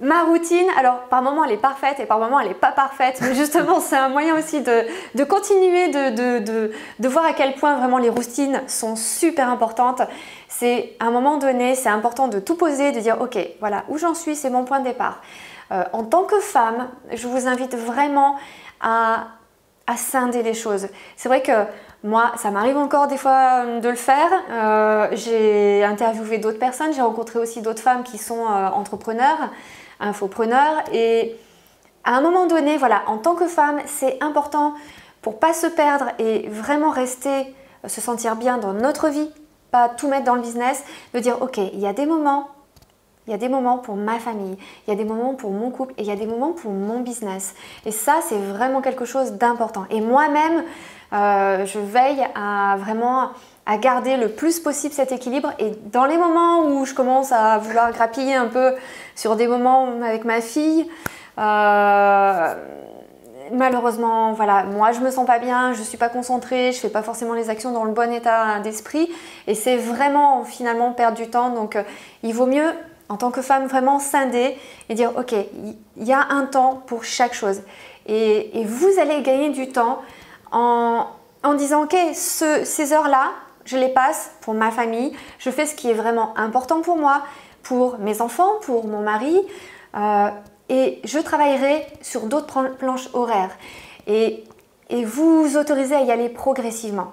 Ma 0.03 0.25
routine, 0.25 0.67
alors 0.77 1.03
par 1.03 1.23
moment 1.23 1.45
elle 1.45 1.53
est 1.53 1.57
parfaite 1.57 2.01
et 2.01 2.07
par 2.07 2.19
moment 2.19 2.41
elle 2.41 2.49
n'est 2.49 2.55
pas 2.55 2.73
parfaite, 2.73 3.21
mais 3.23 3.37
justement 3.37 3.79
c'est 3.81 3.97
un 3.97 4.09
moyen 4.09 4.37
aussi 4.37 4.61
de, 4.61 5.23
continuer 5.23 5.91
de, 5.91 7.09
voir 7.09 7.25
à 7.25 7.33
quel 7.33 7.55
point 7.55 7.77
vraiment 7.77 7.99
les 7.99 8.09
routines 8.09 8.63
sont 8.67 8.97
super 8.97 9.49
importantes. 9.49 10.03
C'est 10.49 10.97
à 10.99 11.05
un 11.05 11.13
moment 11.13 11.37
donné, 11.39 11.77
c'est 11.77 11.89
important 11.89 12.27
de 12.27 12.41
tout 12.41 12.57
poser, 12.57 12.91
de 12.91 12.99
dire 12.99 13.21
ok, 13.21 13.39
voilà 13.61 13.85
où 13.89 13.97
j'en 13.97 14.15
suis, 14.15 14.35
c'est 14.35 14.51
mon 14.51 14.65
point 14.65 14.81
de 14.81 14.89
départ. 14.89 15.21
Euh, 15.71 15.85
en 15.93 16.03
tant 16.03 16.25
que 16.25 16.41
femme, 16.41 16.89
je 17.13 17.29
vous 17.29 17.47
invite 17.47 17.77
vraiment 17.77 18.39
à, 18.81 19.29
scinder 19.95 20.43
les 20.43 20.55
choses. 20.55 20.89
C'est 21.17 21.29
vrai 21.29 21.43
que 21.43 21.53
moi, 22.03 22.33
ça 22.37 22.51
m'arrive 22.51 22.79
encore 22.79 23.09
des 23.09 23.19
fois 23.19 23.67
de 23.81 23.89
le 23.89 23.95
faire. 23.95 24.31
Euh, 24.51 25.09
j'ai 25.13 25.85
interviewé 25.85 26.39
d'autres 26.39 26.59
personnes, 26.59 26.95
j'ai 26.95 27.03
rencontré 27.03 27.39
aussi 27.39 27.61
d'autres 27.61 27.83
femmes 27.83 28.03
qui 28.03 28.17
sont 28.17 28.47
euh, 28.47 28.69
entrepreneurs 28.71 29.51
infopreneur. 30.03 30.83
Et 30.93 31.37
à 32.05 32.17
un 32.17 32.21
moment 32.21 32.47
donné, 32.47 32.77
voilà, 32.77 33.03
en 33.07 33.19
tant 33.19 33.35
que 33.35 33.47
femme, 33.47 33.81
c'est 33.87 34.23
important 34.23 34.75
pour 35.23 35.39
pas 35.39 35.55
se 35.55 35.67
perdre 35.67 36.07
et 36.19 36.49
vraiment 36.49 36.91
rester, 36.91 37.55
euh, 37.85 37.89
se 37.89 38.01
sentir 38.01 38.37
bien 38.37 38.59
dans 38.59 38.73
notre 38.73 39.09
vie, 39.09 39.31
pas 39.71 39.89
tout 39.89 40.09
mettre 40.09 40.25
dans 40.25 40.35
le 40.35 40.43
business, 40.43 40.85
de 41.15 41.21
dire 41.21 41.41
ok, 41.41 41.59
il 41.59 41.79
y 41.79 41.87
a 41.87 41.93
des 41.93 42.07
moments, 42.07 42.49
il 43.27 43.31
y 43.31 43.35
a 43.35 43.39
des 43.39 43.49
moments 43.49 43.79
pour 43.79 43.95
ma 43.95 44.19
famille, 44.19 44.59
il 44.87 44.91
y 44.91 44.93
a 44.93 44.97
des 44.97 45.05
moments 45.05 45.35
pour 45.35 45.53
mon 45.53 45.71
couple 45.71 45.95
et 45.97 46.03
il 46.03 46.09
y 46.09 46.11
a 46.11 46.17
des 46.17 46.27
moments 46.27 46.53
pour 46.53 46.73
mon 46.73 47.01
business. 47.01 47.55
Et 47.87 47.93
ça, 47.93 48.17
c'est 48.29 48.39
vraiment 48.39 48.81
quelque 48.83 49.05
chose 49.05 49.33
d'important. 49.33 49.87
Et 49.91 50.01
moi-même, 50.01 50.65
euh, 51.13 51.65
je 51.67 51.79
veille 51.79 52.27
à 52.35 52.77
vraiment 52.79 53.31
à 53.65 53.77
garder 53.77 54.17
le 54.17 54.29
plus 54.29 54.59
possible 54.61 54.93
cet 54.93 55.13
équilibre. 55.13 55.53
Et 55.59 55.73
dans 55.93 56.05
les 56.05 56.19
moments 56.19 56.67
où 56.67 56.85
je 56.85 56.95
commence 56.95 57.33
à 57.33 57.59
vouloir 57.59 57.93
grappiller 57.93 58.35
un 58.35 58.49
peu 58.49 58.75
sur 59.15 59.37
des 59.37 59.47
moments 59.47 59.89
avec 60.03 60.25
ma 60.25 60.41
fille, 60.41 60.89
euh, 61.39 62.55
malheureusement, 63.53 64.33
voilà, 64.33 64.65
moi 64.65 64.93
je 64.93 65.01
me 65.01 65.11
sens 65.11 65.27
pas 65.27 65.39
bien, 65.39 65.75
je 65.75 65.83
suis 65.83 65.99
pas 65.99 66.09
concentrée, 66.09 66.73
je 66.73 66.81
fais 66.81 66.89
pas 66.89 67.03
forcément 67.03 67.35
les 67.35 67.51
actions 67.51 67.73
dans 67.73 67.85
le 67.85 67.93
bon 67.93 68.13
état 68.13 68.59
d'esprit, 68.61 69.11
et 69.47 69.55
c'est 69.55 69.77
vraiment 69.77 70.45
finalement 70.45 70.93
perdre 70.93 71.17
du 71.17 71.29
temps. 71.29 71.51
Donc, 71.51 71.77
euh, 71.77 71.83
il 72.23 72.35
vaut 72.35 72.47
mieux 72.47 72.73
en 73.09 73.17
tant 73.17 73.31
que 73.31 73.43
femme 73.43 73.67
vraiment 73.67 73.99
scinder 73.99 74.57
et 74.89 74.95
dire 74.95 75.13
ok, 75.17 75.35
il 75.97 76.05
y 76.05 76.13
a 76.13 76.27
un 76.31 76.47
temps 76.47 76.83
pour 76.87 77.05
chaque 77.05 77.35
chose, 77.35 77.63
et, 78.07 78.61
et 78.61 78.65
vous 78.65 78.99
allez 79.01 79.23
gagner 79.23 79.51
du 79.51 79.69
temps 79.69 80.01
en, 80.51 81.07
en 81.43 81.55
disant 81.55 81.85
ok, 81.85 81.95
ce, 82.15 82.65
ces 82.65 82.93
heures-là, 82.93 83.31
je 83.65 83.77
les 83.77 83.89
passe 83.89 84.33
pour 84.41 84.55
ma 84.55 84.71
famille, 84.71 85.13
je 85.39 85.51
fais 85.51 85.67
ce 85.67 85.75
qui 85.75 85.91
est 85.91 85.95
vraiment 85.95 86.37
important 86.37 86.81
pour 86.81 86.97
moi, 86.97 87.23
pour 87.63 87.99
mes 87.99 88.21
enfants, 88.21 88.59
pour 88.63 88.87
mon 88.87 89.01
mari, 89.01 89.41
euh, 89.97 90.29
et 90.69 91.01
je 91.05 91.19
travaillerai 91.19 91.87
sur 92.01 92.23
d'autres 92.23 92.75
planches 92.79 93.09
horaires. 93.13 93.57
Et, 94.07 94.45
et 94.91 95.05
vous 95.05 95.57
autorisez 95.57 95.95
à 95.95 96.03
y 96.03 96.11
aller 96.11 96.29
progressivement. 96.29 97.13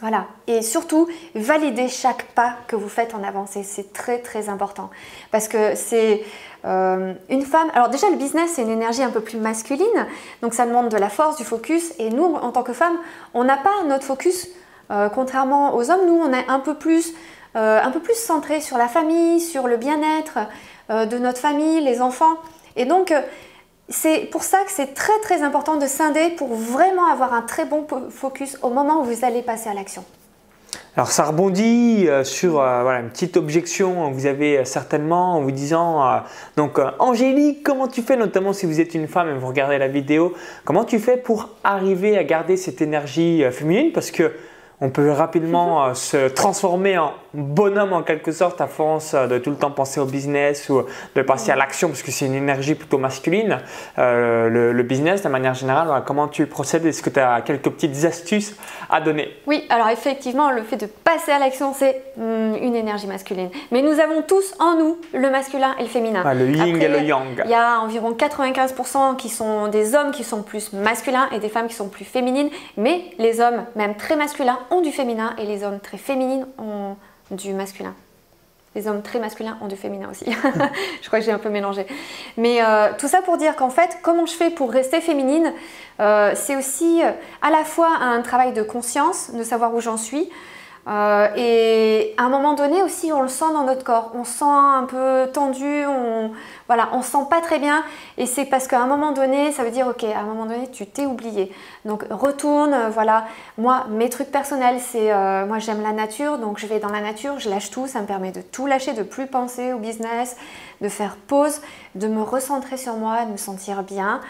Voilà. 0.00 0.26
Et 0.46 0.60
surtout, 0.60 1.08
validez 1.34 1.88
chaque 1.88 2.24
pas 2.34 2.56
que 2.66 2.76
vous 2.76 2.88
faites 2.88 3.14
en 3.14 3.22
avancée. 3.22 3.62
C'est 3.62 3.92
très 3.92 4.18
très 4.18 4.48
important. 4.48 4.90
Parce 5.30 5.48
que 5.48 5.74
c'est 5.76 6.22
euh, 6.64 7.14
une 7.30 7.42
femme. 7.42 7.70
Alors, 7.74 7.88
déjà, 7.88 8.10
le 8.10 8.16
business, 8.16 8.52
c'est 8.54 8.62
une 8.62 8.70
énergie 8.70 9.02
un 9.02 9.10
peu 9.10 9.20
plus 9.20 9.38
masculine. 9.38 10.06
Donc, 10.42 10.52
ça 10.52 10.66
demande 10.66 10.90
de 10.90 10.96
la 10.96 11.08
force, 11.08 11.36
du 11.36 11.44
focus. 11.44 11.94
Et 11.98 12.10
nous, 12.10 12.24
en 12.24 12.50
tant 12.50 12.62
que 12.62 12.72
femmes, 12.72 12.98
on 13.32 13.44
n'a 13.44 13.56
pas 13.56 13.84
notre 13.86 14.04
focus 14.04 14.48
euh, 14.90 15.08
contrairement 15.08 15.74
aux 15.76 15.90
hommes, 15.90 16.06
nous, 16.06 16.20
on 16.20 16.32
est 16.32 16.46
un 16.48 16.60
peu 16.60 16.74
plus, 16.74 17.14
euh, 17.56 17.80
un 17.82 17.90
peu 17.90 18.00
plus 18.00 18.16
centré 18.16 18.60
sur 18.60 18.76
la 18.76 18.88
famille, 18.88 19.40
sur 19.40 19.66
le 19.66 19.76
bien-être 19.76 20.38
euh, 20.90 21.06
de 21.06 21.18
notre 21.18 21.38
famille, 21.38 21.80
les 21.80 22.00
enfants. 22.00 22.34
Et 22.76 22.84
donc, 22.84 23.14
c'est 23.88 24.28
pour 24.30 24.42
ça 24.42 24.58
que 24.64 24.70
c'est 24.70 24.94
très 24.94 25.18
très 25.22 25.42
important 25.42 25.76
de 25.76 25.86
scinder 25.86 26.30
pour 26.30 26.54
vraiment 26.54 27.06
avoir 27.06 27.34
un 27.34 27.42
très 27.42 27.64
bon 27.64 27.86
focus 28.10 28.58
au 28.62 28.70
moment 28.70 29.00
où 29.00 29.04
vous 29.04 29.24
allez 29.24 29.42
passer 29.42 29.68
à 29.68 29.74
l'action. 29.74 30.04
Alors 30.96 31.10
ça 31.10 31.24
rebondit 31.24 32.08
sur 32.22 32.60
une 32.60 33.10
petite 33.10 33.36
objection 33.36 34.10
que 34.10 34.14
vous 34.14 34.26
avez 34.26 34.64
certainement 34.64 35.34
en 35.34 35.40
vous 35.40 35.50
disant 35.50 36.22
donc 36.56 36.80
Angélique, 36.98 37.62
comment 37.64 37.88
tu 37.88 38.02
fais 38.02 38.16
notamment 38.16 38.52
si 38.52 38.66
vous 38.66 38.80
êtes 38.80 38.94
une 38.94 39.06
femme 39.06 39.28
et 39.28 39.34
vous 39.34 39.46
regardez 39.46 39.78
la 39.78 39.88
vidéo, 39.88 40.34
comment 40.64 40.84
tu 40.84 40.98
fais 40.98 41.16
pour 41.16 41.50
arriver 41.62 42.16
à 42.16 42.24
garder 42.24 42.56
cette 42.56 42.80
énergie 42.80 43.44
féminine? 43.52 43.92
Parce 43.92 44.10
que 44.10 44.32
on 44.84 44.90
peut 44.90 45.10
rapidement 45.10 45.86
euh, 45.86 45.94
se 45.94 46.28
transformer 46.28 46.98
en 46.98 47.14
bonhomme 47.34 47.92
en 47.92 48.02
quelque 48.02 48.32
sorte 48.32 48.60
à 48.60 48.66
force 48.66 49.14
euh, 49.14 49.26
de 49.26 49.38
tout 49.38 49.50
le 49.50 49.56
temps 49.56 49.70
penser 49.70 50.00
au 50.00 50.06
business 50.06 50.68
ou 50.68 50.82
de 51.14 51.22
passer 51.22 51.50
à 51.50 51.56
l'action 51.56 51.88
parce 51.88 52.02
que 52.02 52.10
c'est 52.10 52.26
une 52.26 52.34
énergie 52.34 52.74
plutôt 52.74 52.98
masculine. 52.98 53.58
Euh, 53.98 54.48
le, 54.48 54.82
business, 54.82 55.22
de 55.22 55.28
manière 55.28 55.54
générale, 55.54 56.02
comment 56.06 56.28
tu 56.28 56.46
procèdes? 56.46 56.84
Est-ce 56.86 57.02
que 57.02 57.10
tu 57.10 57.18
as 57.18 57.40
quelques 57.40 57.70
petites 57.70 58.04
astuces 58.04 58.54
à 58.90 59.00
donner? 59.00 59.30
Oui, 59.46 59.64
alors 59.70 59.88
effectivement, 59.88 60.50
le 60.50 60.62
fait 60.62 60.76
de 60.76 60.86
passer 60.86 61.32
à 61.32 61.38
l'action, 61.38 61.72
c'est 61.72 62.02
hmm, 62.16 62.54
une 62.60 62.76
énergie 62.76 63.06
masculine. 63.06 63.48
Mais 63.72 63.82
nous 63.82 63.98
avons 63.98 64.22
tous 64.22 64.54
en 64.60 64.76
nous 64.76 64.98
le 65.12 65.30
masculin 65.30 65.74
et 65.78 65.82
le 65.82 65.88
féminin. 65.88 66.22
le 66.34 66.50
yin 66.50 66.80
et 66.80 66.88
le 66.88 67.00
yang. 67.00 67.42
Il 67.44 67.50
y 67.50 67.54
a 67.54 67.80
environ 67.80 68.12
95% 68.12 69.16
qui 69.16 69.28
sont 69.28 69.68
des 69.68 69.94
hommes 69.94 70.10
qui 70.10 70.24
sont 70.24 70.42
plus 70.42 70.72
masculins 70.72 71.28
et 71.32 71.38
des 71.38 71.48
femmes 71.48 71.66
qui 71.66 71.74
sont 71.74 71.88
plus 71.88 72.04
féminines. 72.04 72.50
Mais 72.76 73.04
les 73.18 73.40
hommes, 73.40 73.64
même 73.74 73.96
très 73.96 74.16
masculins, 74.16 74.58
ont 74.70 74.82
du 74.82 74.90
féminin 74.90 75.34
et 75.38 75.46
les 75.46 75.64
hommes 75.64 75.80
très 75.80 75.98
féminines 75.98 76.46
ont 76.58 76.96
du 77.30 77.52
masculin. 77.52 77.94
Les 78.74 78.88
hommes 78.88 79.02
très 79.02 79.20
masculins 79.20 79.56
ont 79.60 79.68
du 79.68 79.76
féminin 79.76 80.08
aussi. 80.10 80.24
je 81.02 81.06
crois 81.06 81.20
que 81.20 81.24
j'ai 81.24 81.30
un 81.30 81.38
peu 81.38 81.48
mélangé. 81.48 81.86
Mais 82.36 82.62
euh, 82.62 82.88
tout 82.98 83.06
ça 83.06 83.22
pour 83.22 83.36
dire 83.36 83.54
qu'en 83.54 83.70
fait, 83.70 83.98
comment 84.02 84.26
je 84.26 84.34
fais 84.34 84.50
pour 84.50 84.70
rester 84.70 85.00
féminine, 85.00 85.52
euh, 86.00 86.32
c'est 86.34 86.56
aussi 86.56 87.00
à 87.40 87.50
la 87.50 87.64
fois 87.64 87.88
un 88.00 88.20
travail 88.22 88.52
de 88.52 88.62
conscience, 88.62 89.30
de 89.32 89.44
savoir 89.44 89.74
où 89.74 89.80
j'en 89.80 89.96
suis, 89.96 90.28
euh, 90.86 91.28
et 91.36 92.14
à 92.18 92.24
un 92.24 92.28
moment 92.28 92.52
donné 92.52 92.82
aussi, 92.82 93.10
on 93.12 93.22
le 93.22 93.28
sent 93.28 93.52
dans 93.52 93.64
notre 93.64 93.84
corps. 93.84 94.12
On 94.14 94.24
sent 94.24 94.44
un 94.44 94.84
peu 94.86 95.30
tendu, 95.32 95.86
on 95.86 96.32
voilà, 96.66 96.90
on 96.92 97.02
sent 97.02 97.26
pas 97.30 97.40
très 97.40 97.58
bien. 97.58 97.82
Et 98.18 98.26
c'est 98.26 98.44
parce 98.44 98.68
qu'à 98.68 98.80
un 98.80 98.86
moment 98.86 99.12
donné, 99.12 99.52
ça 99.52 99.64
veut 99.64 99.70
dire 99.70 99.86
ok, 99.86 100.04
à 100.04 100.18
un 100.18 100.24
moment 100.24 100.44
donné, 100.44 100.70
tu 100.70 100.86
t'es 100.86 101.06
oublié. 101.06 101.50
Donc 101.84 102.04
retourne, 102.10 102.76
voilà. 102.92 103.24
Moi, 103.56 103.86
mes 103.90 104.10
trucs 104.10 104.30
personnels, 104.30 104.78
c'est 104.80 105.12
euh, 105.12 105.46
moi 105.46 105.58
j'aime 105.58 105.82
la 105.82 105.92
nature, 105.92 106.38
donc 106.38 106.58
je 106.58 106.66
vais 106.66 106.80
dans 106.80 106.90
la 106.90 107.00
nature, 107.00 107.38
je 107.38 107.48
lâche 107.48 107.70
tout. 107.70 107.86
Ça 107.86 108.00
me 108.00 108.06
permet 108.06 108.32
de 108.32 108.42
tout 108.42 108.66
lâcher, 108.66 108.92
de 108.92 109.02
plus 109.02 109.26
penser 109.26 109.72
au 109.72 109.78
business, 109.78 110.36
de 110.82 110.88
faire 110.88 111.16
pause, 111.16 111.62
de 111.94 112.08
me 112.08 112.22
recentrer 112.22 112.76
sur 112.76 112.94
moi, 112.96 113.24
de 113.24 113.32
me 113.32 113.38
sentir 113.38 113.82
bien. 113.82 114.20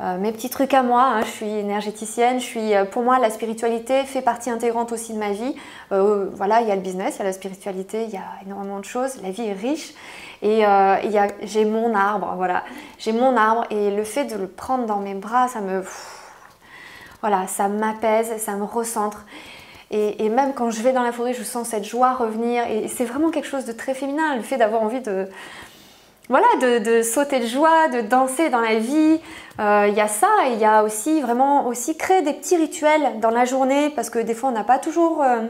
Euh, 0.00 0.18
mes 0.18 0.32
petits 0.32 0.50
trucs 0.50 0.74
à 0.74 0.82
moi. 0.82 1.02
Hein, 1.02 1.22
je 1.22 1.30
suis 1.30 1.50
énergéticienne. 1.50 2.40
Je 2.40 2.44
suis, 2.44 2.74
euh, 2.74 2.84
pour 2.84 3.02
moi, 3.02 3.18
la 3.18 3.30
spiritualité 3.30 4.04
fait 4.04 4.22
partie 4.22 4.50
intégrante 4.50 4.92
aussi 4.92 5.12
de 5.12 5.18
ma 5.18 5.30
vie. 5.30 5.54
Euh, 5.92 6.28
voilà, 6.34 6.60
il 6.60 6.68
y 6.68 6.70
a 6.70 6.74
le 6.74 6.80
business, 6.80 7.16
il 7.16 7.18
y 7.20 7.22
a 7.22 7.26
la 7.26 7.32
spiritualité, 7.32 8.04
il 8.04 8.10
y 8.10 8.16
a 8.16 8.24
énormément 8.44 8.80
de 8.80 8.84
choses. 8.84 9.20
La 9.22 9.30
vie 9.30 9.46
est 9.46 9.52
riche. 9.52 9.94
Et 10.44 10.64
j'ai 11.42 11.64
mon 11.64 11.94
arbre, 11.94 12.34
voilà. 12.36 12.64
J'ai 12.98 13.12
mon 13.12 13.36
arbre 13.36 13.64
et 13.70 13.94
le 13.94 14.02
fait 14.02 14.24
de 14.24 14.34
le 14.34 14.48
prendre 14.48 14.86
dans 14.86 14.98
mes 14.98 15.14
bras, 15.14 15.46
ça 15.46 15.60
me... 15.60 15.84
voilà, 17.20 17.46
ça 17.46 17.68
m'apaise, 17.68 18.32
ça 18.38 18.56
me 18.56 18.64
recentre. 18.64 19.24
Et, 19.92 20.24
et, 20.24 20.30
même 20.30 20.52
quand 20.52 20.70
je 20.70 20.82
vais 20.82 20.92
dans 20.92 21.02
la 21.02 21.12
forêt, 21.12 21.32
je 21.32 21.44
sens 21.44 21.68
cette 21.68 21.84
joie 21.84 22.14
revenir. 22.14 22.66
Et 22.66 22.88
c'est 22.88 23.04
vraiment 23.04 23.30
quelque 23.30 23.46
chose 23.46 23.66
de 23.66 23.72
très 23.72 23.94
féminin, 23.94 24.34
le 24.34 24.42
fait 24.42 24.56
d'avoir 24.56 24.82
envie 24.82 25.00
de, 25.00 25.28
voilà, 26.28 26.46
de, 26.60 27.02
sauter 27.02 27.40
de 27.40 27.46
joie, 27.46 27.88
de 27.88 28.00
danser 28.00 28.48
dans 28.48 28.60
la 28.60 28.78
vie. 28.78 29.20
Euh, 29.60 29.86
il 29.88 29.94
y 29.94 30.00
a 30.00 30.08
ça 30.08 30.28
et 30.48 30.52
il 30.54 30.58
y 30.58 30.64
a 30.64 30.82
aussi 30.82 31.20
vraiment 31.20 31.66
aussi 31.66 31.96
créer 31.96 32.22
des 32.22 32.32
petits 32.32 32.56
rituels 32.56 33.20
dans 33.20 33.30
la 33.30 33.44
journée 33.44 33.90
parce 33.90 34.08
que 34.08 34.18
des 34.18 34.34
fois 34.34 34.48
on 34.48 34.52
n'a 34.52 34.64
pas 34.64 34.78
toujours 34.78 35.22
euh, 35.22 35.40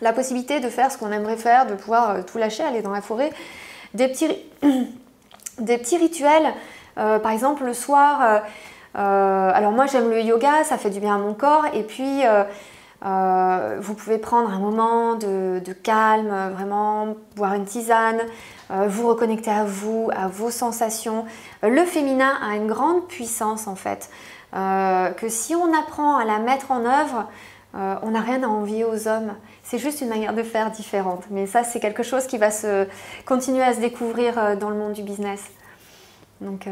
la 0.00 0.12
possibilité 0.12 0.60
de 0.60 0.68
faire 0.70 0.90
ce 0.90 0.96
qu'on 0.96 1.12
aimerait 1.12 1.36
faire, 1.36 1.66
de 1.66 1.74
pouvoir 1.74 2.10
euh, 2.10 2.22
tout 2.22 2.38
lâcher, 2.38 2.62
aller 2.62 2.82
dans 2.82 2.92
la 2.92 3.02
forêt. 3.02 3.30
Des 3.94 4.08
petits, 4.08 4.28
rituels, 5.98 6.52
par 6.94 7.30
exemple 7.30 7.64
le 7.64 7.74
soir. 7.74 8.42
alors 8.94 9.72
moi 9.72 9.86
j'aime 9.86 10.10
le 10.10 10.20
yoga, 10.20 10.64
ça 10.64 10.76
fait 10.76 10.90
du 10.90 11.00
bien 11.00 11.14
à 11.14 11.18
mon 11.18 11.34
corps 11.34 11.64
et 11.72 11.82
puis 11.82 12.22
vous 13.02 13.94
pouvez 13.94 14.18
prendre 14.18 14.50
un 14.50 14.58
moment 14.58 15.14
de 15.14 15.72
calme, 15.82 16.52
vraiment 16.54 17.16
boire 17.36 17.54
une 17.54 17.64
tisane. 17.64 18.20
Euh, 18.70 18.86
vous 18.88 19.06
reconnecter 19.08 19.50
à 19.50 19.64
vous, 19.64 20.10
à 20.14 20.28
vos 20.28 20.50
sensations. 20.50 21.24
Euh, 21.62 21.68
le 21.68 21.84
féminin 21.84 22.32
a 22.42 22.56
une 22.56 22.66
grande 22.66 23.06
puissance 23.06 23.68
en 23.68 23.76
fait, 23.76 24.10
euh, 24.54 25.10
que 25.10 25.28
si 25.28 25.54
on 25.54 25.72
apprend 25.72 26.16
à 26.16 26.24
la 26.24 26.38
mettre 26.38 26.70
en 26.70 26.84
œuvre, 26.84 27.28
on 28.02 28.12
n'a 28.12 28.22
rien 28.22 28.42
à 28.42 28.46
envier 28.46 28.86
aux 28.86 29.06
hommes. 29.06 29.34
C'est 29.62 29.78
juste 29.78 30.00
une 30.00 30.08
manière 30.08 30.32
de 30.32 30.42
faire 30.42 30.70
différente. 30.70 31.24
Mais 31.28 31.46
ça, 31.46 31.62
c'est 31.62 31.78
quelque 31.78 32.02
chose 32.02 32.26
qui 32.26 32.38
va 32.38 32.50
se 32.50 32.86
continuer 33.26 33.62
à 33.62 33.74
se 33.74 33.80
découvrir 33.80 34.56
dans 34.56 34.70
le 34.70 34.76
monde 34.76 34.94
du 34.94 35.02
business. 35.02 35.42
Donc 36.40 36.66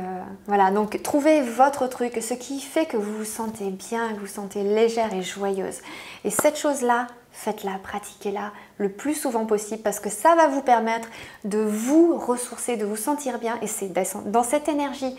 voilà, 0.47 0.71
donc 0.71 1.03
trouvez 1.03 1.43
votre 1.43 1.89
truc, 1.89 2.17
ce 2.23 2.33
qui 2.33 2.59
fait 2.59 2.87
que 2.87 2.97
vous 2.97 3.19
vous 3.19 3.25
sentez 3.27 3.69
bien, 3.69 4.09
que 4.09 4.15
vous 4.15 4.21
vous 4.21 4.27
sentez 4.27 4.63
légère 4.63 5.13
et 5.13 5.21
joyeuse. 5.21 5.83
Et 6.25 6.31
cette 6.31 6.57
chose-là, 6.57 7.09
faites-la, 7.35 7.73
pratiquez-la 7.83 8.53
le 8.79 8.89
plus 8.89 9.15
souvent 9.15 9.45
possible 9.45 9.83
parce 9.83 10.01
que 10.01 10.09
ça 10.09 10.35
va 10.37 10.49
vous 10.49 10.63
permettre 10.63 11.09
de 11.45 11.59
vous 11.59 12.17
ressourcer, 12.17 12.77
de 12.77 12.87
vous 12.87 12.97
sentir 12.97 13.39
bien 13.39 13.59
et 13.61 13.67
c'est 13.67 13.93
dans 14.27 14.43
cette 14.43 14.69
énergie 14.69 15.15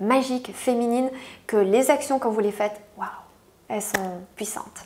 magique, 0.00 0.52
féminine, 0.54 1.10
que 1.46 1.56
les 1.56 1.90
actions 1.90 2.18
quand 2.18 2.30
vous 2.30 2.40
les 2.40 2.52
faites, 2.52 2.80
waouh, 2.98 3.08
elles 3.68 3.82
sont 3.82 4.20
puissantes. 4.34 4.84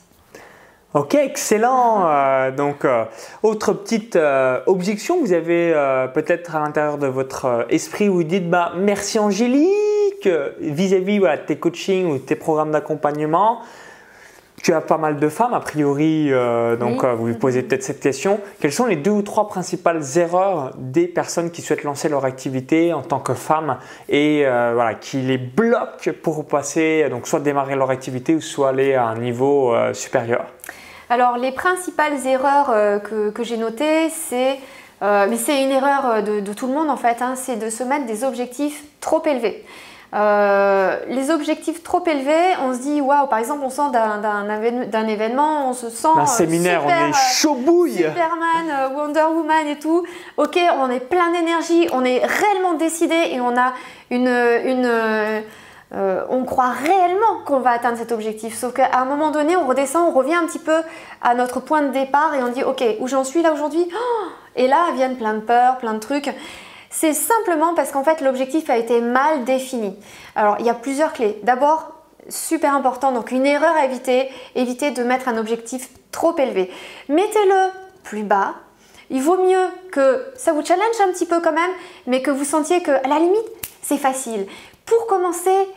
Ok, 0.92 1.14
excellent. 1.16 2.06
Euh, 2.14 2.50
donc, 2.50 2.84
euh, 2.84 3.04
autre 3.42 3.72
petite 3.72 4.16
euh, 4.16 4.60
objection, 4.66 5.20
vous 5.20 5.32
avez 5.32 5.72
peut-être 6.12 6.54
à 6.54 6.60
l'intérieur 6.60 6.98
de 6.98 7.06
votre 7.06 7.66
esprit 7.70 8.08
où 8.08 8.14
vous 8.14 8.24
dites 8.24 8.48
bah, 8.48 8.72
merci 8.76 9.18
Angélique 9.18 10.28
vis-à-vis 10.60 11.20
de 11.20 11.36
tes 11.46 11.56
coachings 11.56 12.06
ou 12.06 12.18
tes 12.18 12.36
programmes 12.36 12.70
d'accompagnement 12.70 13.62
tu 14.64 14.72
as 14.72 14.80
pas 14.80 14.96
mal 14.96 15.18
de 15.20 15.28
femmes, 15.28 15.52
a 15.52 15.60
priori, 15.60 16.32
euh, 16.32 16.74
donc 16.76 17.04
euh, 17.04 17.12
vous 17.12 17.26
vous 17.26 17.34
posez 17.34 17.62
peut-être 17.62 17.82
cette 17.82 18.00
question. 18.00 18.40
Quelles 18.60 18.72
sont 18.72 18.86
les 18.86 18.96
deux 18.96 19.10
ou 19.10 19.20
trois 19.20 19.46
principales 19.46 20.00
erreurs 20.16 20.70
des 20.78 21.06
personnes 21.06 21.50
qui 21.50 21.60
souhaitent 21.60 21.84
lancer 21.84 22.08
leur 22.08 22.24
activité 22.24 22.94
en 22.94 23.02
tant 23.02 23.20
que 23.20 23.34
femmes 23.34 23.76
et 24.08 24.46
euh, 24.46 24.72
voilà, 24.72 24.94
qui 24.94 25.18
les 25.18 25.36
bloquent 25.36 26.10
pour 26.22 26.46
passer, 26.46 27.06
donc 27.10 27.28
soit 27.28 27.40
démarrer 27.40 27.76
leur 27.76 27.90
activité 27.90 28.34
ou 28.34 28.40
soit 28.40 28.70
aller 28.70 28.94
à 28.94 29.04
un 29.04 29.18
niveau 29.18 29.76
supérieur? 29.92 30.46
Alors, 31.10 31.36
les 31.36 31.52
principales 31.52 32.26
erreurs 32.26 33.02
que, 33.02 33.28
que 33.28 33.44
j'ai 33.44 33.58
notées, 33.58 34.08
c'est, 34.08 34.56
mais 35.02 35.36
c'est 35.36 35.62
une 35.62 35.72
erreur 35.72 36.22
de, 36.22 36.40
de, 36.40 36.52
tout 36.54 36.68
le 36.68 36.72
monde 36.72 36.88
en 36.88 36.96
fait, 36.96 37.20
hein, 37.20 37.34
c'est 37.36 37.56
de 37.56 37.68
se 37.68 37.84
mettre 37.84 38.06
des 38.06 38.24
objectifs 38.24 38.82
trop 39.00 39.22
élevés. 39.26 39.62
Euh, 40.14 40.96
les 41.08 41.30
objectifs 41.30 41.82
trop 41.82 42.04
élevés, 42.06 42.54
on 42.62 42.72
se 42.72 42.78
dit 42.78 43.00
waouh, 43.00 43.26
par 43.26 43.40
exemple, 43.40 43.62
on 43.64 43.70
sent 43.70 43.90
d'un 43.92 45.06
événement, 45.08 45.70
on 45.70 45.72
se 45.72 45.90
sent. 45.90 46.08
Un 46.16 46.26
séminaire, 46.26 46.84
on 46.86 46.88
est 46.88 47.12
chaud 47.12 47.54
bouille. 47.54 47.96
Superman, 47.96 48.70
euh, 48.70 48.88
Wonder 48.94 49.24
Woman 49.34 49.66
et 49.66 49.78
tout. 49.78 50.04
Ok, 50.36 50.58
on 50.78 50.88
est 50.90 51.00
plein 51.00 51.32
d'énergie, 51.32 51.88
on 51.92 52.04
est 52.04 52.24
réellement 52.24 52.74
décidé 52.74 53.16
et 53.32 53.40
on 53.40 53.56
a 53.56 53.72
une. 54.10 54.28
une 54.28 55.44
euh, 55.92 56.24
on 56.28 56.44
croit 56.44 56.70
réellement 56.70 57.40
qu'on 57.44 57.60
va 57.60 57.70
atteindre 57.70 57.98
cet 57.98 58.10
objectif. 58.10 58.56
Sauf 58.56 58.72
qu'à 58.72 58.98
un 58.98 59.04
moment 59.04 59.30
donné, 59.30 59.56
on 59.56 59.66
redescend, 59.66 60.08
on 60.08 60.10
revient 60.12 60.34
un 60.34 60.46
petit 60.46 60.58
peu 60.58 60.80
à 61.22 61.34
notre 61.34 61.60
point 61.60 61.82
de 61.82 61.92
départ 61.92 62.34
et 62.34 62.42
on 62.42 62.48
dit 62.48 62.64
ok, 62.64 62.82
où 63.00 63.06
j'en 63.06 63.22
suis 63.22 63.42
là 63.42 63.52
aujourd'hui? 63.52 63.86
Oh 63.92 64.26
Et 64.56 64.66
là 64.66 64.90
viennent 64.94 65.16
plein 65.16 65.34
de 65.34 65.40
peurs, 65.40 65.78
plein 65.78 65.94
de 65.94 66.00
trucs. 66.00 66.30
C'est 66.96 67.12
simplement 67.12 67.74
parce 67.74 67.90
qu'en 67.90 68.04
fait 68.04 68.20
l'objectif 68.20 68.70
a 68.70 68.76
été 68.76 69.00
mal 69.00 69.42
défini. 69.42 69.98
Alors 70.36 70.58
il 70.60 70.66
y 70.66 70.70
a 70.70 70.74
plusieurs 70.74 71.12
clés. 71.12 71.40
D'abord, 71.42 71.90
super 72.28 72.72
important, 72.72 73.10
donc 73.10 73.32
une 73.32 73.44
erreur 73.44 73.74
à 73.74 73.84
éviter, 73.84 74.30
éviter 74.54 74.92
de 74.92 75.02
mettre 75.02 75.26
un 75.26 75.36
objectif 75.36 75.90
trop 76.12 76.38
élevé. 76.38 76.70
Mettez-le 77.08 77.70
plus 78.04 78.22
bas. 78.22 78.54
Il 79.10 79.22
vaut 79.22 79.38
mieux 79.38 79.66
que 79.90 80.24
ça 80.36 80.52
vous 80.52 80.64
challenge 80.64 81.00
un 81.04 81.10
petit 81.10 81.26
peu 81.26 81.40
quand 81.40 81.52
même, 81.52 81.70
mais 82.06 82.22
que 82.22 82.30
vous 82.30 82.44
sentiez 82.44 82.80
que 82.80 82.92
à 82.92 83.08
la 83.08 83.18
limite 83.18 83.44
c'est 83.82 83.98
facile. 83.98 84.46
Pour 84.86 85.08
commencer, 85.08 85.68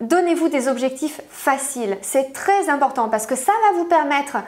donnez-vous 0.00 0.48
des 0.48 0.66
objectifs 0.66 1.20
faciles. 1.28 1.98
C'est 2.00 2.32
très 2.32 2.70
important 2.70 3.10
parce 3.10 3.26
que 3.26 3.36
ça 3.36 3.52
va 3.66 3.76
vous 3.76 3.84
permettre 3.84 4.38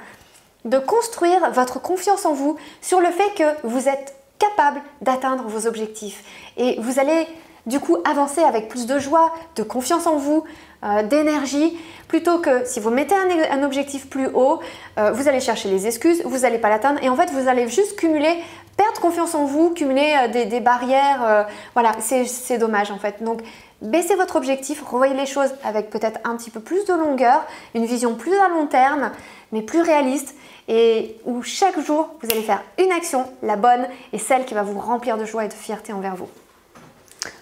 de 0.65 0.79
construire 0.79 1.51
votre 1.51 1.79
confiance 1.79 2.25
en 2.25 2.33
vous 2.33 2.57
sur 2.81 3.01
le 3.01 3.11
fait 3.11 3.35
que 3.37 3.67
vous 3.67 3.87
êtes 3.87 4.15
capable 4.41 4.83
d'atteindre 5.01 5.45
vos 5.47 5.69
objectifs. 5.69 6.25
Et 6.57 6.77
vous 6.81 6.99
allez 6.99 7.29
du 7.67 7.79
coup 7.79 7.99
avancer 8.05 8.41
avec 8.41 8.69
plus 8.69 8.87
de 8.87 8.99
joie, 8.99 9.33
de 9.57 9.63
confiance 9.63 10.07
en 10.07 10.17
vous, 10.17 10.45
euh, 10.83 11.03
d'énergie, 11.03 11.79
plutôt 12.09 12.39
que 12.39 12.65
si 12.65 12.81
vous 12.81 12.91
mettez 12.91 13.15
un, 13.15 13.63
objectif 13.63 14.09
plus 14.09 14.29
haut, 14.29 14.61
euh, 14.99 15.13
vous 15.13 15.29
allez 15.29 15.41
chercher 15.41 15.69
les 15.69 15.87
excuses, 15.87 16.23
vous 16.25 16.39
n'allez 16.39 16.59
pas 16.59 16.71
l'atteindre 16.71 16.99
et 17.03 17.09
en 17.09 17.17
fait 17.17 17.31
vous 17.31 17.49
allez 17.49 17.69
juste 17.69 17.97
cumuler, 17.97 18.35
perdre 18.77 19.01
confiance 19.01 19.35
en 19.35 19.45
vous, 19.45 19.71
cumuler 19.71 20.17
euh, 20.25 20.47
des, 20.47 20.61
barrières. 20.61 21.47
voilà, 21.75 21.93
c'est 22.01 22.59
dommage 22.59 22.91
en 22.91 22.99
fait. 22.99 23.23
Donc 23.23 23.43
baissez 23.83 24.15
votre 24.15 24.37
objectif, 24.37 24.83
revoyez 24.83 25.15
les 25.15 25.27
choses 25.27 25.51
avec 25.65 25.91
peut-être 25.91 26.21
un 26.25 26.37
petit 26.37 26.51
peu 26.51 26.61
plus 26.61 26.85
de 26.85 26.95
longueur, 26.95 27.45
une 27.75 27.87
vision 27.87 28.15
plus 28.15 28.37
à 28.39 28.49
long 28.49 28.67
terme, 28.67 29.11
mais 29.53 29.63
plus 29.63 29.81
réaliste 29.83 30.35
et 30.69 31.17
où 31.25 31.43
chaque 31.43 31.79
jour, 31.81 32.11
vous 32.23 32.31
allez 32.31 32.43
faire 32.43 32.63
une 32.79 32.93
action, 32.93 33.27
la 33.43 33.57
bonne, 33.57 33.87
et 34.13 34.19
celle 34.19 34.45
qui 34.45 34.55
va 34.55 34.63
vous 34.63 34.79
remplir 34.79 35.19
de 35.19 35.25
joie 35.25 35.45
et 35.45 35.49
de 35.49 35.53
fierté 35.53 35.93
envers 35.93 36.15
vous. 36.15 36.29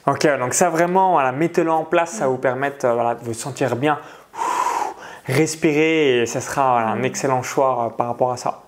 Ok, 0.07 0.27
donc 0.39 0.55
ça 0.55 0.71
vraiment, 0.71 1.13
voilà, 1.13 1.33
mettez-le 1.33 1.71
en 1.71 1.85
place, 1.85 2.13
ça 2.13 2.21
va 2.25 2.29
vous 2.29 2.39
permettre 2.39 2.87
euh, 2.87 3.15
de 3.15 3.25
vous 3.25 3.35
sentir 3.35 3.77
bien, 3.77 3.99
respirer, 5.27 6.23
et 6.23 6.27
ça 6.27 6.41
sera 6.41 6.81
un 6.81 7.03
excellent 7.03 7.43
choix 7.43 7.87
euh, 7.87 7.91
par 7.91 8.07
rapport 8.07 8.33
à 8.33 8.37
ça. 8.37 8.63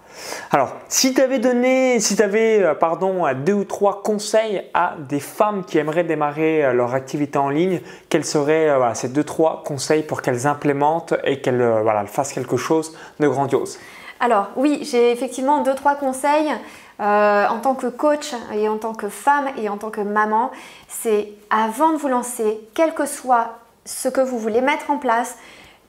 Alors, 0.51 0.73
si 0.89 1.15
tu 1.15 1.21
avais 1.21 1.39
donné, 1.39 2.01
si 2.01 2.17
tu 2.17 2.23
avais, 2.23 2.63
euh, 2.63 2.75
pardon, 2.75 3.25
deux 3.35 3.53
ou 3.53 3.65
trois 3.65 4.03
conseils 4.03 4.63
à 4.75 4.95
des 4.99 5.21
femmes 5.21 5.65
qui 5.65 5.79
aimeraient 5.79 6.05
démarrer 6.05 6.73
leur 6.73 6.95
activité 6.95 7.39
en 7.39 7.49
ligne, 7.49 7.81
quels 8.09 8.25
seraient 8.25 8.71
ces 8.95 9.09
deux 9.09 9.25
trois 9.25 9.63
conseils 9.65 10.03
pour 10.03 10.23
qu'elles 10.23 10.47
implémentent 10.47 11.15
et 11.25 11.41
qu'elles 11.41 11.85
fassent 12.07 12.33
quelque 12.33 12.57
chose 12.57 12.97
de 13.19 13.29
grandiose? 13.29 13.79
Alors 14.21 14.49
oui, 14.57 14.81
j'ai 14.83 15.11
effectivement 15.13 15.63
deux, 15.63 15.75
trois 15.75 15.95
conseils. 15.95 16.53
Euh, 17.01 17.47
en 17.49 17.61
tant 17.61 17.75
que 17.75 17.87
coach 17.87 18.35
et 18.53 18.69
en 18.69 18.77
tant 18.77 18.93
que 18.93 19.09
femme 19.09 19.47
et 19.57 19.71
en 19.71 19.79
tant 19.79 19.89
que 19.89 20.03
maman, 20.03 20.51
c'est 20.87 21.33
avant 21.49 21.95
de 21.95 21.97
vous 21.97 22.09
lancer, 22.09 22.61
quel 22.75 22.93
que 22.93 23.07
soit 23.07 23.57
ce 23.87 24.11
que 24.11 24.21
vous 24.21 24.39
voulez 24.39 24.61
mettre 24.61 24.91
en 24.91 24.99
place, 24.99 25.39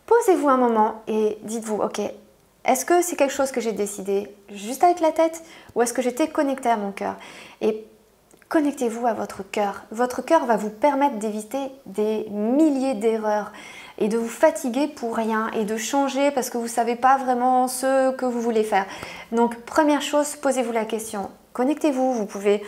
posez-vous 0.05 0.47
un 0.47 0.55
moment 0.55 1.01
et 1.09 1.37
dites-vous, 1.43 1.81
ok, 1.81 1.99
est-ce 2.65 2.85
que 2.85 3.01
c'est 3.01 3.15
quelque 3.15 3.33
chose 3.33 3.51
que 3.51 3.61
j'ai 3.61 3.71
décidé 3.71 4.33
juste 4.53 4.83
avec 4.83 4.99
la 4.99 5.11
tête 5.11 5.43
ou 5.75 5.81
est-ce 5.81 5.93
que 5.93 6.01
j'étais 6.01 6.27
connectée 6.27 6.69
à 6.69 6.77
mon 6.77 6.91
cœur? 6.91 7.15
Et 7.61 7.85
connectez-vous 8.49 9.07
à 9.07 9.13
votre 9.13 9.49
cœur. 9.49 9.83
Votre 9.91 10.21
cœur 10.21 10.45
va 10.45 10.57
vous 10.57 10.69
permettre 10.69 11.17
d'éviter 11.17 11.71
des 11.87 12.27
milliers 12.29 12.93
d'erreurs 12.93 13.51
et 13.97 14.09
de 14.09 14.17
vous 14.17 14.27
fatiguer 14.27 14.87
pour 14.87 15.15
rien 15.15 15.49
et 15.53 15.63
de 15.63 15.77
changer 15.77 16.31
parce 16.31 16.49
que 16.49 16.57
vous 16.57 16.65
ne 16.65 16.69
savez 16.69 16.95
pas 16.95 17.17
vraiment 17.17 17.67
ce 17.67 18.11
que 18.11 18.25
vous 18.25 18.41
voulez 18.41 18.63
faire. 18.63 18.85
Donc 19.31 19.55
première 19.61 20.01
chose, 20.01 20.35
posez-vous 20.35 20.71
la 20.71 20.85
question. 20.85 21.29
Connectez-vous, 21.53 22.13
vous 22.13 22.25
pouvez 22.25 22.63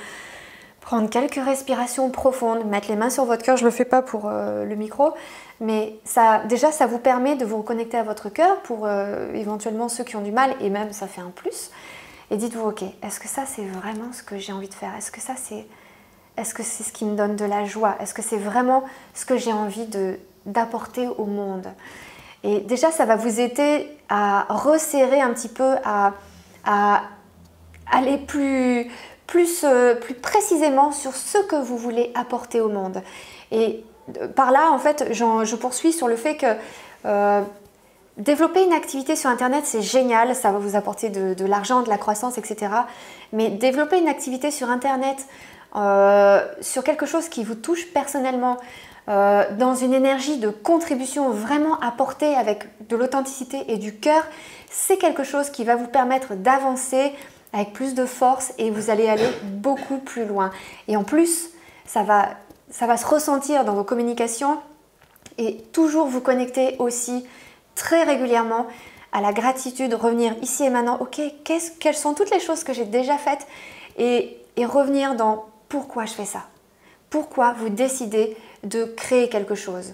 prendre 0.84 1.10
quelques 1.10 1.44
respirations 1.44 2.10
profondes, 2.12 2.66
mettre 2.66 2.90
les 2.90 2.98
mains 2.98 3.10
sur 3.10 3.24
votre 3.26 3.44
cœur. 3.44 3.58
Je 3.58 3.64
ne 3.64 3.70
le 3.70 3.74
fais 3.74 3.86
pas 3.86 4.02
pour 4.02 4.26
euh, 4.26 4.66
le 4.66 4.76
micro, 4.76 5.14
mais 5.62 5.96
ça, 6.04 6.44
déjà, 6.50 6.72
ça 6.72 6.88
vous 6.88 7.00
permet 7.00 7.36
de 7.36 7.46
vous 7.46 7.58
reconnecter 7.58 7.98
à 7.98 8.04
votre 8.04 8.30
cœur 8.30 8.62
pour 8.62 8.86
euh, 8.86 9.34
éventuellement 9.34 9.88
ceux 9.88 10.04
qui 10.04 10.18
ont 10.18 10.22
du 10.22 10.34
mal, 10.34 10.54
et 10.60 10.70
même 10.70 10.92
ça 10.92 11.08
fait 11.08 11.22
un 11.22 11.32
plus. 11.34 11.72
Et 12.32 12.38
dites-vous, 12.38 12.68
ok, 12.70 12.84
est-ce 13.02 13.20
que 13.20 13.30
ça 13.30 13.44
c'est 13.46 13.66
vraiment 13.66 14.12
ce 14.12 14.24
que 14.24 14.38
j'ai 14.38 14.52
envie 14.52 14.68
de 14.68 14.74
faire? 14.74 14.92
Est-ce 14.98 15.12
que 15.12 15.22
ça 15.22 15.34
c'est, 15.38 15.66
est-ce 16.36 16.62
ce 16.62 16.92
qui 16.92 17.06
me 17.06 17.16
donne 17.16 17.38
de 17.38 17.46
la 17.46 17.64
joie? 17.64 17.96
Est-ce 18.02 18.14
que 18.14 18.22
c'est 18.22 18.38
vraiment 18.38 18.84
ce 19.14 19.26
que 19.26 19.38
j'ai 19.38 19.54
envie 19.54 19.88
d'apporter 20.46 21.08
au 21.08 21.26
monde? 21.26 21.68
Et 22.44 22.60
déjà, 22.60 22.92
ça 22.92 23.06
va 23.06 23.16
vous 23.16 23.40
aider 23.40 23.88
à 24.10 24.46
resserrer 24.50 25.22
un 25.22 25.34
petit 25.34 25.48
peu, 25.48 25.76
à, 25.86 26.12
à 26.66 27.04
aller 27.90 28.18
plus 28.18 28.92
plus, 29.28 29.64
euh, 29.64 29.96
plus 29.96 30.14
précisément 30.14 30.92
sur 30.92 31.16
ce 31.16 31.38
que 31.40 31.56
vous 31.56 31.78
voulez 31.78 32.12
apporter 32.16 32.62
au 32.62 32.70
monde. 32.70 33.02
Et 33.52 33.84
par 34.36 34.52
là, 34.52 34.72
en 34.72 34.80
fait, 34.80 35.08
je 35.12 35.56
poursuis 35.56 35.94
sur 35.94 36.08
le 36.08 36.16
fait 36.16 36.36
que 36.36 36.48
euh, 37.06 37.42
développer 38.18 38.64
une 38.64 38.74
activité 38.74 39.16
sur 39.16 39.30
Internet, 39.30 39.64
c'est 39.66 39.82
génial, 39.82 40.36
ça 40.36 40.52
va 40.52 40.60
vous 40.60 40.76
apporter 40.76 41.10
de, 41.10 41.46
l'argent, 41.46 41.82
de 41.82 41.90
la 41.90 41.98
croissance, 41.98 42.38
etc. 42.38 42.72
Mais 43.32 43.50
développer 43.50 44.00
une 44.00 44.10
activité 44.10 44.52
sur 44.52 44.70
Internet, 44.70 45.18
euh, 45.76 46.46
sur 46.62 46.84
quelque 46.84 47.06
chose 47.06 47.30
qui 47.30 47.44
vous 47.44 47.56
touche 47.56 47.88
personnellement, 47.94 48.58
dans 49.06 49.76
une 49.76 49.94
énergie 49.94 50.38
de 50.38 50.48
contribution 50.48 51.30
vraiment 51.30 51.78
apportée 51.82 52.36
avec 52.36 52.70
de 52.88 52.96
l'authenticité 52.96 53.66
et 53.68 53.76
du 53.76 53.94
cœur, 53.96 54.24
c'est 54.72 54.96
quelque 54.96 55.26
chose 55.26 55.50
qui 55.50 55.66
va 55.66 55.76
vous 55.76 55.88
permettre 55.88 56.36
d'avancer 56.36 57.12
avec 57.54 57.74
plus 57.74 57.94
de 57.94 58.06
force 58.06 58.54
et 58.58 58.72
vous 58.72 58.90
allez 58.90 59.08
aller 59.08 59.30
beaucoup 59.44 59.98
plus 59.98 60.26
loin. 60.26 60.52
Et 60.88 60.98
en 60.98 61.04
plus, 61.04 61.50
ça 61.86 62.04
va, 62.04 62.36
se 62.70 63.06
ressentir 63.06 63.64
dans 63.64 63.74
vos 63.74 63.84
communications 63.84 64.60
et 65.38 65.58
toujours 65.72 66.08
vous 66.08 66.22
connecter 66.22 66.76
aussi 66.80 67.26
très 67.76 68.04
régulièrement 68.04 68.68
à 69.12 69.22
la 69.22 69.32
gratitude, 69.32 69.94
revenir 69.94 70.36
ici 70.42 70.64
et 70.64 70.70
maintenant, 70.70 70.98
ok, 71.00 71.22
quelles 71.80 71.96
sont 71.96 72.14
toutes 72.14 72.32
les 72.32 72.40
choses 72.40 72.64
que 72.64 72.74
j'ai 72.74 72.86
déjà 72.86 73.18
faites 73.18 73.48
et 73.98 74.40
revenir 74.58 75.16
dans 75.16 75.46
pourquoi 75.70 76.06
je 76.06 76.14
fais 76.14 76.26
ça. 76.26 76.44
Pourquoi 77.10 77.54
vous 77.54 77.70
décidez 77.70 78.36
de 78.64 78.86
créer 78.86 79.30
quelque 79.30 79.56
chose. 79.56 79.94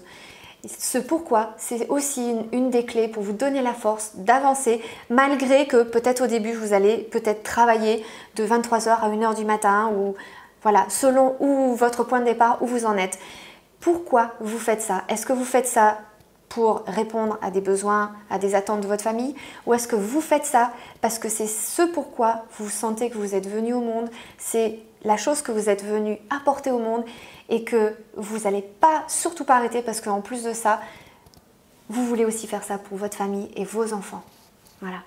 Ce 0.66 0.98
pourquoi, 0.98 1.54
c'est 1.56 1.88
aussi 1.88 2.34
une, 2.52 2.70
des 2.70 2.84
clés 2.84 3.08
pour 3.08 3.22
vous 3.22 3.32
donner 3.32 3.62
la 3.62 3.72
force 3.72 4.12
d'avancer, 4.16 4.82
malgré 5.08 5.66
que 5.66 5.82
peut-être 5.82 6.24
au 6.24 6.26
début, 6.26 6.52
vous 6.52 6.72
allez 6.72 6.98
peut-être 6.98 7.42
travailler 7.42 8.04
de 8.36 8.44
23h 8.44 8.90
à 8.90 9.08
1h 9.08 9.36
du 9.36 9.44
matin, 9.44 9.90
ou 9.96 10.14
voilà, 10.62 10.84
selon 10.88 11.36
où 11.40 11.74
votre 11.74 12.04
point 12.04 12.20
de 12.20 12.26
départ, 12.26 12.58
où 12.62 12.66
vous 12.66 12.84
en 12.84 12.96
êtes. 12.96 13.18
Pourquoi 13.80 14.32
vous 14.40 14.58
faites 14.58 14.82
ça? 14.82 15.04
Est-ce 15.08 15.24
que 15.24 15.32
vous 15.32 15.44
faites 15.44 15.66
ça 15.66 15.98
pour 16.50 16.82
répondre 16.86 17.38
à 17.40 17.50
des 17.50 17.62
besoins, 17.62 18.12
à 18.28 18.38
des 18.38 18.54
attentes 18.54 18.82
de 18.82 18.86
votre 18.86 19.02
famille? 19.02 19.34
Ou 19.66 19.72
est-ce 19.72 19.88
que 19.88 19.96
vous 19.96 20.20
faites 20.20 20.44
ça 20.44 20.72
parce 21.00 21.18
que 21.18 21.30
c'est 21.30 21.46
ce 21.46 21.82
pourquoi 21.82 22.44
vous 22.58 22.68
sentez 22.68 23.08
que 23.08 23.16
vous 23.16 23.34
êtes 23.34 23.48
venu 23.48 23.72
au 23.72 23.80
monde, 23.80 24.10
c'est 24.36 24.80
la 25.02 25.16
chose 25.16 25.40
que 25.40 25.52
vous 25.52 25.70
êtes 25.70 25.82
venu 25.82 26.18
apporter 26.28 26.70
au 26.70 26.78
monde 26.78 27.04
et 27.50 27.64
que 27.64 27.94
vous 28.16 28.38
n'allez 28.38 28.62
pas, 28.62 29.04
surtout 29.08 29.44
pas 29.44 29.56
arrêter 29.56 29.82
parce 29.82 30.00
qu'en 30.00 30.20
plus 30.22 30.44
de 30.44 30.52
ça, 30.52 30.80
vous 31.88 32.06
voulez 32.06 32.24
aussi 32.24 32.46
faire 32.46 32.62
ça 32.62 32.78
pour 32.78 32.96
votre 32.96 33.16
famille 33.16 33.50
et 33.56 33.64
vos 33.64 33.92
enfants. 33.92 34.22
Voilà. 34.80 35.02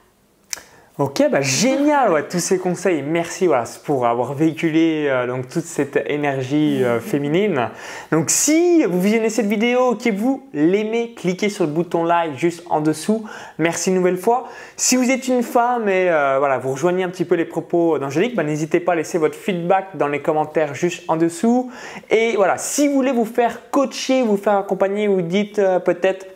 Ok, 1.00 1.24
bah 1.32 1.42
génial, 1.42 2.28
tous 2.30 2.38
ces 2.38 2.60
conseils. 2.60 3.02
Merci 3.02 3.50
pour 3.84 4.06
avoir 4.06 4.36
véhiculé 4.36 5.08
euh, 5.10 5.26
donc, 5.26 5.48
toute 5.50 5.64
cette 5.64 6.00
énergie 6.06 6.84
euh, 6.84 7.00
féminine. 7.00 7.70
Donc 8.12 8.30
si 8.30 8.84
vous 8.84 9.02
visionnez 9.02 9.32
cette 9.32 9.48
vidéo, 9.48 9.96
que 9.96 10.12
vous 10.12 10.44
l'aimez, 10.54 11.16
cliquez 11.16 11.50
sur 11.50 11.66
le 11.66 11.72
bouton 11.72 12.04
like 12.04 12.38
juste 12.38 12.64
en 12.70 12.80
dessous. 12.80 13.26
Merci 13.58 13.90
une 13.90 13.96
nouvelle 13.96 14.18
fois. 14.18 14.48
Si 14.78 14.96
vous 14.96 15.10
êtes 15.10 15.28
une 15.28 15.42
femme 15.42 15.90
et 15.90 16.12
euh, 16.12 16.36
voilà, 16.38 16.60
vous 16.60 16.74
rejoignez 16.74 17.04
un 17.04 17.10
petit 17.10 17.26
peu 17.26 17.34
les 17.34 17.46
propos 17.46 17.98
d'Angélique, 17.98 18.36
bah, 18.36 18.44
n'hésitez 18.44 18.80
pas 18.80 18.92
à 18.92 18.96
laisser 18.96 19.18
votre 19.18 19.36
feedback 19.36 19.98
dans 19.98 20.08
les 20.08 20.22
commentaires 20.22 20.76
juste 20.76 21.06
en 21.08 21.16
dessous. 21.16 21.72
Et 22.12 22.36
voilà, 22.36 22.60
si 22.60 22.88
vous 22.88 22.94
voulez 22.94 23.14
vous 23.14 23.26
faire 23.26 23.72
coacher, 23.72 24.22
vous 24.22 24.38
faire 24.38 24.58
accompagner, 24.58 25.08
vous 25.08 25.24
dites 25.24 25.60
peut-être 25.86 26.28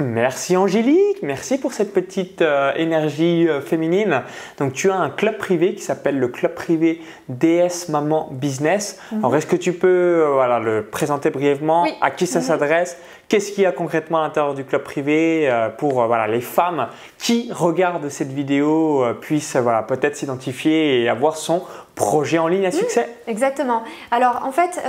Merci 0.00 0.56
Angélique, 0.56 1.22
merci 1.22 1.58
pour 1.58 1.72
cette 1.72 1.92
petite 1.92 2.40
euh, 2.40 2.72
énergie 2.76 3.48
euh, 3.48 3.60
féminine. 3.60 4.22
Donc 4.58 4.72
tu 4.72 4.90
as 4.90 4.96
un 4.96 5.10
club 5.10 5.38
privé 5.38 5.74
qui 5.74 5.82
s'appelle 5.82 6.20
le 6.20 6.28
club 6.28 6.54
privé 6.54 7.00
DS 7.28 7.88
Maman 7.88 8.28
Business. 8.30 9.00
Mhm. 9.10 9.18
Alors 9.18 9.34
est-ce 9.34 9.46
que 9.46 9.56
tu 9.56 9.72
peux 9.72 9.88
euh, 9.88 10.30
voilà, 10.34 10.60
le 10.60 10.84
présenter 10.84 11.30
brièvement? 11.30 11.84
À 12.00 12.12
qui 12.12 12.28
ça 12.28 12.38
mhm. 12.38 12.44
s'adresse? 12.44 12.96
Qu'est-ce 13.28 13.50
qu'il 13.50 13.64
y 13.64 13.66
a 13.66 13.72
concrètement 13.72 14.18
à 14.18 14.22
l'intérieur 14.22 14.54
du 14.54 14.64
club 14.64 14.82
privé 14.82 15.52
pour 15.76 16.06
voilà, 16.06 16.26
les 16.26 16.40
femmes 16.40 16.88
qui 17.18 17.50
regardent 17.52 18.08
cette 18.08 18.32
vidéo 18.32 19.04
puissent 19.20 19.56
voilà, 19.56 19.82
peut-être 19.82 20.16
s'identifier 20.16 21.02
et 21.02 21.10
avoir 21.10 21.36
son 21.36 21.62
projet 21.98 22.38
en 22.38 22.48
ligne 22.48 22.66
à 22.66 22.70
succès 22.70 23.08
Exactement. 23.26 23.82
Alors 24.10 24.42
en 24.44 24.52
fait, 24.52 24.80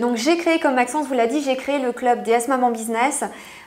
donc 0.00 0.16
j'ai 0.16 0.36
créé, 0.36 0.58
comme 0.58 0.74
Maxence 0.74 1.06
vous 1.06 1.14
l'a 1.14 1.26
dit, 1.26 1.40
j'ai 1.42 1.56
créé 1.56 1.78
le 1.78 1.92
club 1.92 2.22
DS 2.22 2.48
Maman 2.48 2.70
Business. 2.70 3.24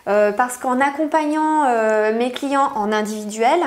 Euh, 0.07 0.31
parce 0.31 0.57
qu'en 0.57 0.79
accompagnant 0.79 1.65
euh, 1.67 2.17
mes 2.17 2.31
clients 2.31 2.71
en 2.75 2.93
individuel, 2.93 3.59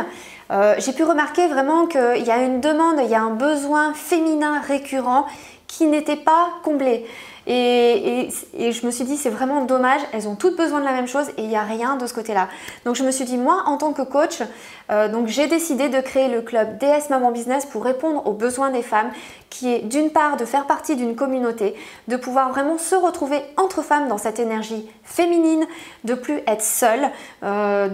euh, 0.51 0.75
j'ai 0.79 0.93
pu 0.93 1.05
remarquer 1.05 1.47
vraiment 1.49 1.87
qu'il 1.87 2.25
y 2.25 2.31
a 2.31 2.38
une 2.38 2.62
demande, 2.62 2.97
il 3.05 3.11
y 3.11 3.14
a 3.14 3.21
un 3.21 3.35
besoin 3.35 3.93
féminin 3.93 4.59
récurrent 4.66 5.27
qui 5.66 5.85
n'était 5.85 6.16
pas 6.16 6.49
comblé. 6.64 7.05
Et, 7.52 8.28
je 8.70 8.86
me 8.86 8.92
suis 8.92 9.04
dit, 9.04 9.16
c'est 9.16 9.28
vraiment 9.28 9.64
dommage, 9.64 10.00
elles 10.12 10.28
ont 10.28 10.36
toutes 10.36 10.56
besoin 10.56 10.78
de 10.78 10.84
la 10.84 10.92
même 10.92 11.08
chose 11.08 11.28
et 11.36 11.42
il 11.42 11.48
n'y 11.48 11.56
a 11.56 11.64
rien 11.64 11.96
de 11.96 12.06
ce 12.06 12.14
côté-là. 12.14 12.48
Donc 12.84 12.94
je 12.94 13.02
me 13.02 13.10
suis 13.10 13.24
dit, 13.24 13.36
moi, 13.36 13.64
en 13.66 13.76
tant 13.76 13.92
que 13.92 14.02
coach, 14.02 14.40
euh, 14.92 15.08
donc 15.08 15.26
j'ai 15.26 15.48
décidé 15.48 15.88
de 15.88 16.00
créer 16.00 16.28
le 16.28 16.42
club 16.42 16.78
DS 16.78 17.10
Maman 17.10 17.32
Business 17.32 17.66
pour 17.66 17.82
répondre 17.82 18.24
aux 18.24 18.34
besoins 18.34 18.70
des 18.70 18.82
femmes, 18.82 19.10
qui 19.48 19.74
est 19.74 19.80
d'une 19.80 20.10
part 20.10 20.36
de 20.36 20.44
faire 20.44 20.66
partie 20.66 20.94
d'une 20.94 21.16
communauté, 21.16 21.74
de 22.06 22.16
pouvoir 22.16 22.50
vraiment 22.50 22.78
se 22.78 22.94
retrouver 22.94 23.40
entre 23.56 23.82
femmes 23.82 24.06
dans 24.06 24.18
cette 24.18 24.38
énergie 24.38 24.88
féminine, 25.02 25.66
de 26.04 26.14
plus 26.14 26.38
être 26.46 26.62
seule, 26.62 27.10
euh, 27.42 27.88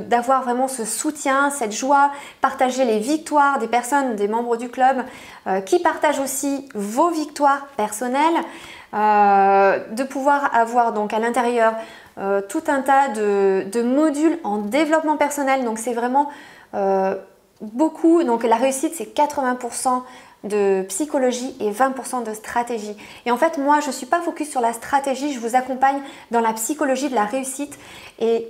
d'avoir 0.00 0.42
vraiment 0.42 0.68
ce 0.68 0.84
soutien, 0.84 1.48
cette 1.48 1.72
joie, 1.72 2.10
partager 2.42 2.84
les 2.84 2.98
victoires 2.98 3.58
des 3.58 3.68
personnes, 3.68 4.14
des 4.16 4.28
membres 4.28 4.58
du 4.58 4.68
club, 4.68 5.04
euh, 5.46 5.62
qui 5.62 5.78
partagent 5.78 6.20
aussi 6.20 6.68
vos 6.74 7.08
victoires 7.08 7.66
personnelles. 7.78 8.44
Euh, 8.92 9.78
de 9.92 10.02
pouvoir 10.02 10.52
avoir 10.52 10.92
donc 10.92 11.12
à 11.12 11.20
l'intérieur 11.20 11.74
euh, 12.18 12.40
tout 12.40 12.64
un 12.66 12.82
tas 12.82 13.06
de, 13.06 13.82
modules 13.82 14.38
en 14.42 14.58
développement 14.58 15.16
personnel. 15.16 15.64
Donc 15.64 15.78
c'est 15.78 15.92
vraiment 15.92 16.28
euh, 16.74 17.14
beaucoup. 17.60 18.24
Donc 18.24 18.42
la 18.42 18.56
réussite 18.56 18.94
c'est 18.96 19.14
80% 19.14 20.02
de 20.42 20.82
psychologie 20.88 21.54
et 21.60 21.70
20% 21.70 22.24
de 22.24 22.34
stratégie. 22.34 22.96
Et 23.26 23.30
en 23.30 23.36
fait 23.36 23.58
moi 23.58 23.78
je 23.78 23.88
ne 23.88 23.92
suis 23.92 24.06
pas 24.06 24.20
focus 24.20 24.50
sur 24.50 24.60
la 24.60 24.72
stratégie, 24.72 25.32
je 25.32 25.38
vous 25.38 25.54
accompagne 25.54 26.00
dans 26.32 26.40
la 26.40 26.52
psychologie 26.54 27.10
de 27.10 27.14
la 27.14 27.26
réussite 27.26 27.78
et 28.18 28.48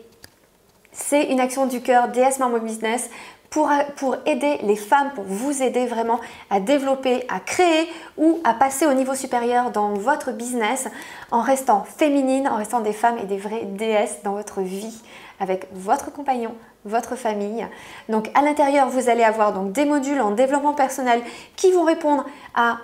c'est 0.92 1.24
une 1.24 1.40
action 1.40 1.66
du 1.66 1.82
cœur 1.82 2.08
DS 2.08 2.38
Marmo 2.38 2.60
Business 2.60 3.10
pour, 3.50 3.68
pour, 3.96 4.16
aider 4.26 4.58
les 4.62 4.76
femmes, 4.76 5.10
pour 5.14 5.24
vous 5.24 5.62
aider 5.62 5.86
vraiment 5.86 6.20
à 6.50 6.60
développer, 6.60 7.24
à 7.28 7.40
créer 7.40 7.88
ou 8.16 8.38
à 8.44 8.54
passer 8.54 8.86
au 8.86 8.92
niveau 8.92 9.14
supérieur 9.14 9.72
dans 9.72 9.92
votre 9.94 10.30
business 10.30 10.88
en 11.32 11.42
restant 11.42 11.84
féminine, 11.84 12.48
en 12.48 12.56
restant 12.56 12.80
des 12.80 12.92
femmes 12.92 13.18
et 13.18 13.26
des 13.26 13.38
vraies 13.38 13.64
déesses 13.64 14.22
dans 14.22 14.32
votre 14.32 14.60
vie 14.60 15.02
avec 15.40 15.66
votre 15.72 16.12
compagnon, 16.12 16.54
votre 16.84 17.16
famille. 17.16 17.66
Donc 18.08 18.30
à 18.34 18.42
l'intérieur, 18.42 18.88
vous 18.88 19.08
allez 19.08 19.24
avoir 19.24 19.52
donc 19.52 19.72
des 19.72 19.84
modules 19.84 20.20
en 20.20 20.30
développement 20.30 20.74
personnel 20.74 21.20
qui 21.56 21.72
vont 21.72 21.84
répondre 21.84 22.24
à, 22.54 22.78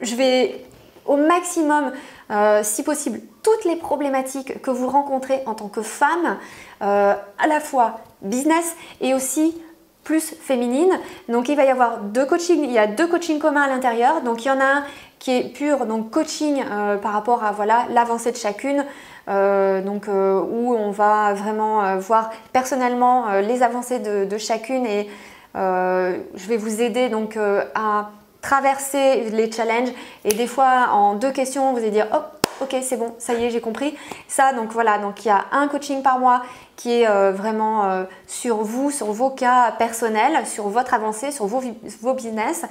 je 0.00 0.14
vais 0.14 0.64
au 1.06 1.16
maximum, 1.16 1.92
euh, 2.30 2.60
si 2.62 2.82
possible, 2.82 3.20
toutes 3.42 3.64
les 3.64 3.76
problématiques 3.76 4.60
que 4.62 4.70
vous 4.70 4.88
rencontrez 4.88 5.42
en 5.46 5.54
tant 5.54 5.68
que 5.68 5.82
femme, 5.82 6.38
euh, 6.82 7.14
à 7.38 7.46
la 7.46 7.60
fois 7.60 8.00
business 8.20 8.76
et 9.00 9.14
aussi 9.14 9.56
plus 10.04 10.34
féminine. 10.40 10.92
Donc 11.28 11.48
il 11.48 11.56
va 11.56 11.64
y 11.64 11.68
avoir 11.68 11.98
deux 11.98 12.26
coachings, 12.26 12.62
il 12.62 12.72
y 12.72 12.78
a 12.78 12.86
deux 12.86 13.06
coachings 13.06 13.38
communs 13.38 13.62
à 13.62 13.68
l'intérieur. 13.68 14.22
Donc 14.22 14.44
il 14.44 14.48
y 14.48 14.50
en 14.50 14.60
a 14.60 14.64
un 14.64 14.84
qui 15.18 15.30
est 15.30 15.52
pur 15.52 15.86
donc 15.86 16.10
coaching 16.10 16.62
euh, 16.68 16.96
par 16.96 17.12
rapport 17.12 17.44
à 17.44 17.52
voilà 17.52 17.86
l'avancée 17.90 18.32
de 18.32 18.36
chacune, 18.36 18.84
donc, 19.28 20.08
où 20.08 20.74
on 20.74 20.90
va 20.90 21.32
vraiment 21.32 21.96
voir 21.98 22.30
personnellement 22.52 23.38
les 23.40 23.62
avancées 23.62 24.00
de, 24.00 24.38
chacune 24.38 24.84
et 24.84 25.08
je 25.54 26.48
vais 26.48 26.56
vous 26.56 26.82
aider 26.82 27.08
donc 27.08 27.38
à 27.76 28.10
traverser 28.40 29.30
les 29.30 29.50
challenges 29.50 29.92
et 30.24 30.34
des 30.34 30.48
fois 30.48 30.88
en 30.90 31.14
deux 31.14 31.30
questions 31.30 31.70
vous 31.72 31.78
allez 31.78 31.90
dire 31.90 32.08
hop 32.12 32.41
ok 32.62 32.76
c'est 32.82 32.96
bon 32.96 33.14
ça 33.18 33.34
y 33.34 33.44
est 33.44 33.50
j'ai 33.50 33.60
compris. 33.60 33.96
Ça 34.28 34.52
donc 34.52 34.72
voilà 34.72 34.98
donc 34.98 35.24
il 35.24 35.28
y 35.28 35.30
a 35.30 35.44
un 35.52 35.68
coaching 35.68 36.02
par 36.02 36.18
mois 36.18 36.42
qui 36.76 37.00
est 37.00 37.08
euh, 37.08 37.32
vraiment 37.32 37.84
euh, 37.84 38.04
sur 38.26 38.58
vous 38.58 38.90
sur 38.90 39.12
vos 39.12 39.30
cas 39.30 39.72
personnels 39.72 40.46
sur 40.46 40.68
votre 40.68 40.94
avancée 40.94 41.30
sur 41.30 41.46
vos, 41.46 41.62
vos 42.00 42.14
business 42.14 42.64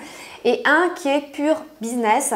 et 0.44 0.62
un 0.66 0.90
qui 0.96 1.10
est 1.10 1.32
pur 1.32 1.56
business 1.82 2.34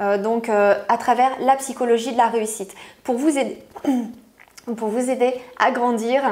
euh, 0.00 0.18
donc 0.18 0.48
à 0.48 0.98
travers 0.98 1.32
la 1.40 1.56
psychologie 1.56 2.12
de 2.12 2.16
la 2.16 2.28
réussite. 2.28 2.74
Pour 3.02 3.16
vous 3.16 3.36
aider 3.36 3.58
pour 4.76 4.88
vous 4.88 5.10
aider 5.10 5.34
à 5.58 5.70
grandir 5.70 6.22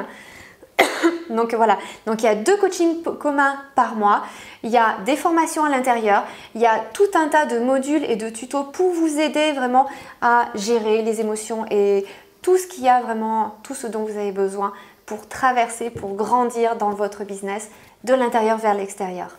donc 1.31 1.55
voilà, 1.55 1.79
donc 2.07 2.23
il 2.23 2.27
y 2.27 2.29
a 2.29 2.35
deux 2.35 2.57
coachings 2.57 3.03
communs 3.03 3.57
par 3.75 3.97
mois, 3.97 4.23
il 4.63 4.71
y 4.71 4.77
a 4.77 4.97
des 5.05 5.17
formations 5.17 5.65
à 5.65 5.69
l'intérieur, 5.69 6.25
il 6.55 6.61
y 6.61 6.67
a 6.67 6.81
tout 6.93 7.09
un 7.15 7.29
tas 7.29 7.47
de 7.47 7.59
modules 7.59 8.05
et 8.05 8.17
de 8.17 8.29
tutos 8.29 8.65
pour 8.65 8.93
vous 8.93 9.19
aider 9.19 9.53
vraiment 9.53 9.87
à 10.21 10.47
gérer 10.55 11.03
les 11.03 11.21
émotions 11.21 11.65
et 11.71 12.05
tout 12.43 12.57
ce 12.57 12.67
qu'il 12.67 12.85
y 12.85 12.89
a 12.89 13.01
vraiment, 13.01 13.57
tout 13.63 13.75
ce 13.75 13.87
dont 13.87 14.05
vous 14.05 14.17
avez 14.17 14.33
besoin 14.33 14.73
pour 15.05 15.29
traverser, 15.29 15.91
pour 15.91 16.15
grandir 16.15 16.77
dans 16.77 16.91
votre 16.91 17.25
business 17.25 17.71
de 18.05 18.15
l'intérieur 18.15 18.59
vers 18.59 18.75
l'extérieur. 18.75 19.39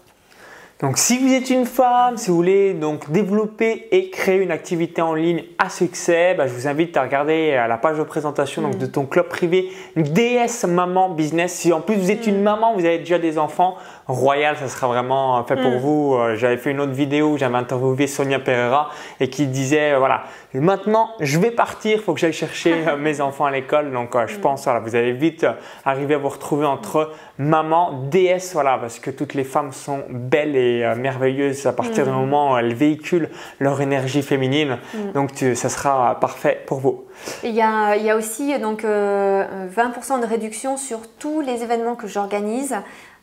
Donc 0.79 0.99
si 0.99 1.17
vous 1.17 1.33
êtes 1.33 1.49
une 1.49 1.65
femme, 1.65 2.17
si 2.17 2.29
vous 2.29 2.35
voulez 2.35 2.75
donc 2.75 3.09
développer 3.09 3.87
et 3.91 4.11
créer 4.11 4.37
une 4.37 4.51
activité 4.51 5.01
en 5.01 5.15
ligne 5.15 5.43
à 5.57 5.69
succès, 5.69 6.35
bah, 6.35 6.45
je 6.45 6.53
vous 6.53 6.67
invite 6.67 6.95
à 6.97 7.01
regarder 7.01 7.55
euh, 7.57 7.65
la 7.65 7.77
page 7.77 7.97
de 7.97 8.03
présentation 8.03 8.61
donc, 8.61 8.75
mm. 8.75 8.79
de 8.79 8.85
ton 8.85 9.07
club 9.07 9.27
privé 9.27 9.71
DS 9.95 10.67
Maman 10.67 11.09
Business. 11.09 11.53
Si 11.53 11.73
en 11.73 11.81
plus 11.81 11.95
vous 11.95 12.11
êtes 12.11 12.27
une 12.27 12.41
mm. 12.41 12.43
maman, 12.43 12.73
vous 12.75 12.85
avez 12.85 12.99
déjà 12.99 13.17
des 13.17 13.39
enfants, 13.39 13.75
Royal, 14.07 14.55
ça 14.57 14.67
sera 14.67 14.87
vraiment 14.87 15.43
fait 15.43 15.55
pour 15.55 15.71
mm. 15.71 15.77
vous. 15.77 16.15
Euh, 16.15 16.35
j'avais 16.35 16.57
fait 16.57 16.71
une 16.71 16.79
autre 16.79 16.93
vidéo 16.93 17.31
où 17.31 17.37
j'avais 17.37 17.57
interviewé 17.57 18.07
Sonia 18.07 18.39
Pereira 18.39 18.89
et 19.19 19.29
qui 19.29 19.47
disait 19.47 19.93
euh, 19.93 19.99
voilà, 19.99 20.23
maintenant 20.53 21.09
je 21.19 21.39
vais 21.39 21.51
partir, 21.51 21.97
il 21.97 22.01
faut 22.01 22.13
que 22.13 22.19
j'aille 22.19 22.33
chercher 22.33 22.75
mes 22.99 23.21
enfants 23.21 23.45
à 23.45 23.51
l'école. 23.51 23.91
Donc 23.91 24.15
je 24.27 24.37
pense 24.37 24.63
voilà, 24.63 24.79
vous 24.79 24.95
allez 24.95 25.13
vite 25.13 25.45
arriver 25.85 26.15
à 26.15 26.17
vous 26.17 26.29
retrouver 26.29 26.65
entre 26.65 27.11
maman, 27.37 28.07
DS, 28.09 28.53
voilà, 28.53 28.77
parce 28.77 28.99
que 28.99 29.11
toutes 29.11 29.33
les 29.33 29.43
femmes 29.43 29.71
sont 29.71 30.03
belles 30.09 30.55
et 30.55 30.83
euh, 30.83 30.95
merveilleuse 30.95 31.65
à 31.65 31.73
partir 31.73 32.05
du 32.05 32.09
mm. 32.09 32.15
moment 32.15 32.53
où 32.53 32.57
elles 32.57 32.73
véhiculent 32.73 33.29
leur 33.59 33.79
énergie 33.81 34.21
féminine. 34.21 34.77
Mm. 34.93 35.11
Donc 35.13 35.31
ça 35.55 35.69
sera 35.69 36.19
parfait 36.19 36.61
pour 36.65 36.79
vous. 36.79 37.05
Il 37.43 37.51
y 37.51 37.61
a, 37.61 37.95
il 37.95 38.03
y 38.03 38.09
a 38.09 38.15
aussi 38.15 38.57
donc 38.59 38.83
20% 38.83 38.85
euh, 38.85 40.21
de 40.21 40.25
réduction 40.25 40.77
sur 40.77 40.99
tous 41.19 41.41
les 41.41 41.63
événements 41.63 41.95
que 41.95 42.07
j'organise. 42.07 42.75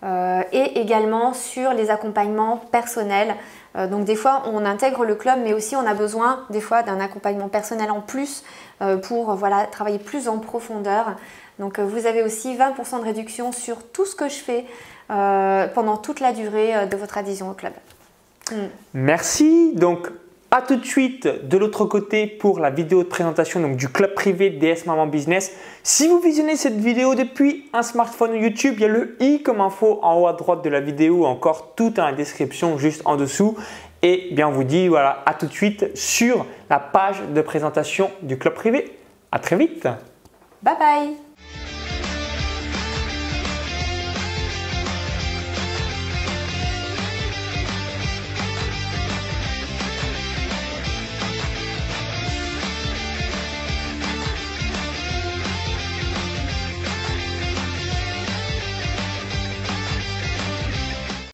Euh, 0.04 0.42
et 0.52 0.80
également 0.80 1.32
sur 1.32 1.72
les 1.72 1.90
accompagnements 1.90 2.58
personnels. 2.70 3.34
donc 3.74 4.04
des 4.04 4.16
fois 4.16 4.42
on 4.52 4.64
intègre 4.66 5.04
le 5.04 5.14
club 5.14 5.38
mais 5.42 5.54
aussi 5.54 5.74
on 5.76 5.86
a 5.86 5.94
besoin 5.94 6.44
des 6.50 6.60
fois 6.60 6.82
d'un 6.82 7.00
accompagnement 7.00 7.48
personnel 7.48 7.90
en 7.90 8.00
plus 8.00 8.44
pour 9.02 9.34
voilà, 9.34 9.66
travailler 9.66 9.98
plus 9.98 10.28
en 10.28 10.38
profondeur. 10.38 11.16
Donc 11.58 11.80
vous 11.80 12.06
avez 12.06 12.22
aussi 12.22 12.54
20% 12.54 13.00
de 13.00 13.04
réduction 13.04 13.50
sur 13.50 13.82
tout 13.82 14.04
ce 14.04 14.14
que 14.14 14.28
je 14.28 14.34
fais 14.34 14.66
euh, 15.10 15.66
pendant 15.66 15.98
toute 15.98 16.20
la 16.20 16.32
durée 16.32 16.74
euh, 16.74 16.86
de 16.86 16.96
votre 16.96 17.18
adhésion 17.18 17.50
au 17.50 17.52
club. 17.52 17.74
Hmm. 18.50 18.68
Merci. 18.94 19.72
Donc, 19.74 20.08
à 20.54 20.62
tout 20.62 20.76
de 20.76 20.84
suite 20.84 21.26
de 21.48 21.58
l'autre 21.58 21.84
côté 21.84 22.28
pour 22.28 22.60
la 22.60 22.70
vidéo 22.70 23.02
de 23.02 23.08
présentation 23.08 23.68
du 23.74 23.88
club 23.88 24.14
privé 24.14 24.50
DS 24.50 24.86
Maman 24.86 25.08
Business. 25.08 25.52
Si 25.82 26.06
vous 26.06 26.20
visionnez 26.20 26.54
cette 26.54 26.76
vidéo 26.76 27.16
depuis 27.16 27.68
un 27.72 27.82
smartphone 27.82 28.36
YouTube, 28.36 28.74
il 28.76 28.82
y 28.82 28.84
a 28.84 28.88
le 28.88 29.16
i 29.18 29.42
comme 29.42 29.60
info 29.60 29.98
en 30.02 30.20
haut 30.20 30.28
à 30.28 30.32
droite 30.32 30.62
de 30.62 30.70
la 30.70 30.78
vidéo, 30.78 31.26
encore 31.26 31.74
tout 31.74 31.90
dans 31.90 32.04
la 32.04 32.12
description 32.12 32.78
juste 32.78 33.02
en 33.04 33.16
dessous. 33.16 33.56
Et 34.02 34.28
bien 34.30 34.46
on 34.46 34.52
vous 34.52 34.62
dit 34.62 34.86
voilà, 34.86 35.24
à 35.26 35.34
tout 35.34 35.46
de 35.46 35.52
suite 35.52 35.90
sur 35.96 36.46
la 36.70 36.78
page 36.78 37.20
de 37.34 37.40
présentation 37.42 38.12
du 38.22 38.38
club 38.38 38.54
privé. 38.54 38.96
À 39.32 39.40
très 39.40 39.56
vite. 39.56 39.88
Bye 40.62 40.76
bye 40.78 41.23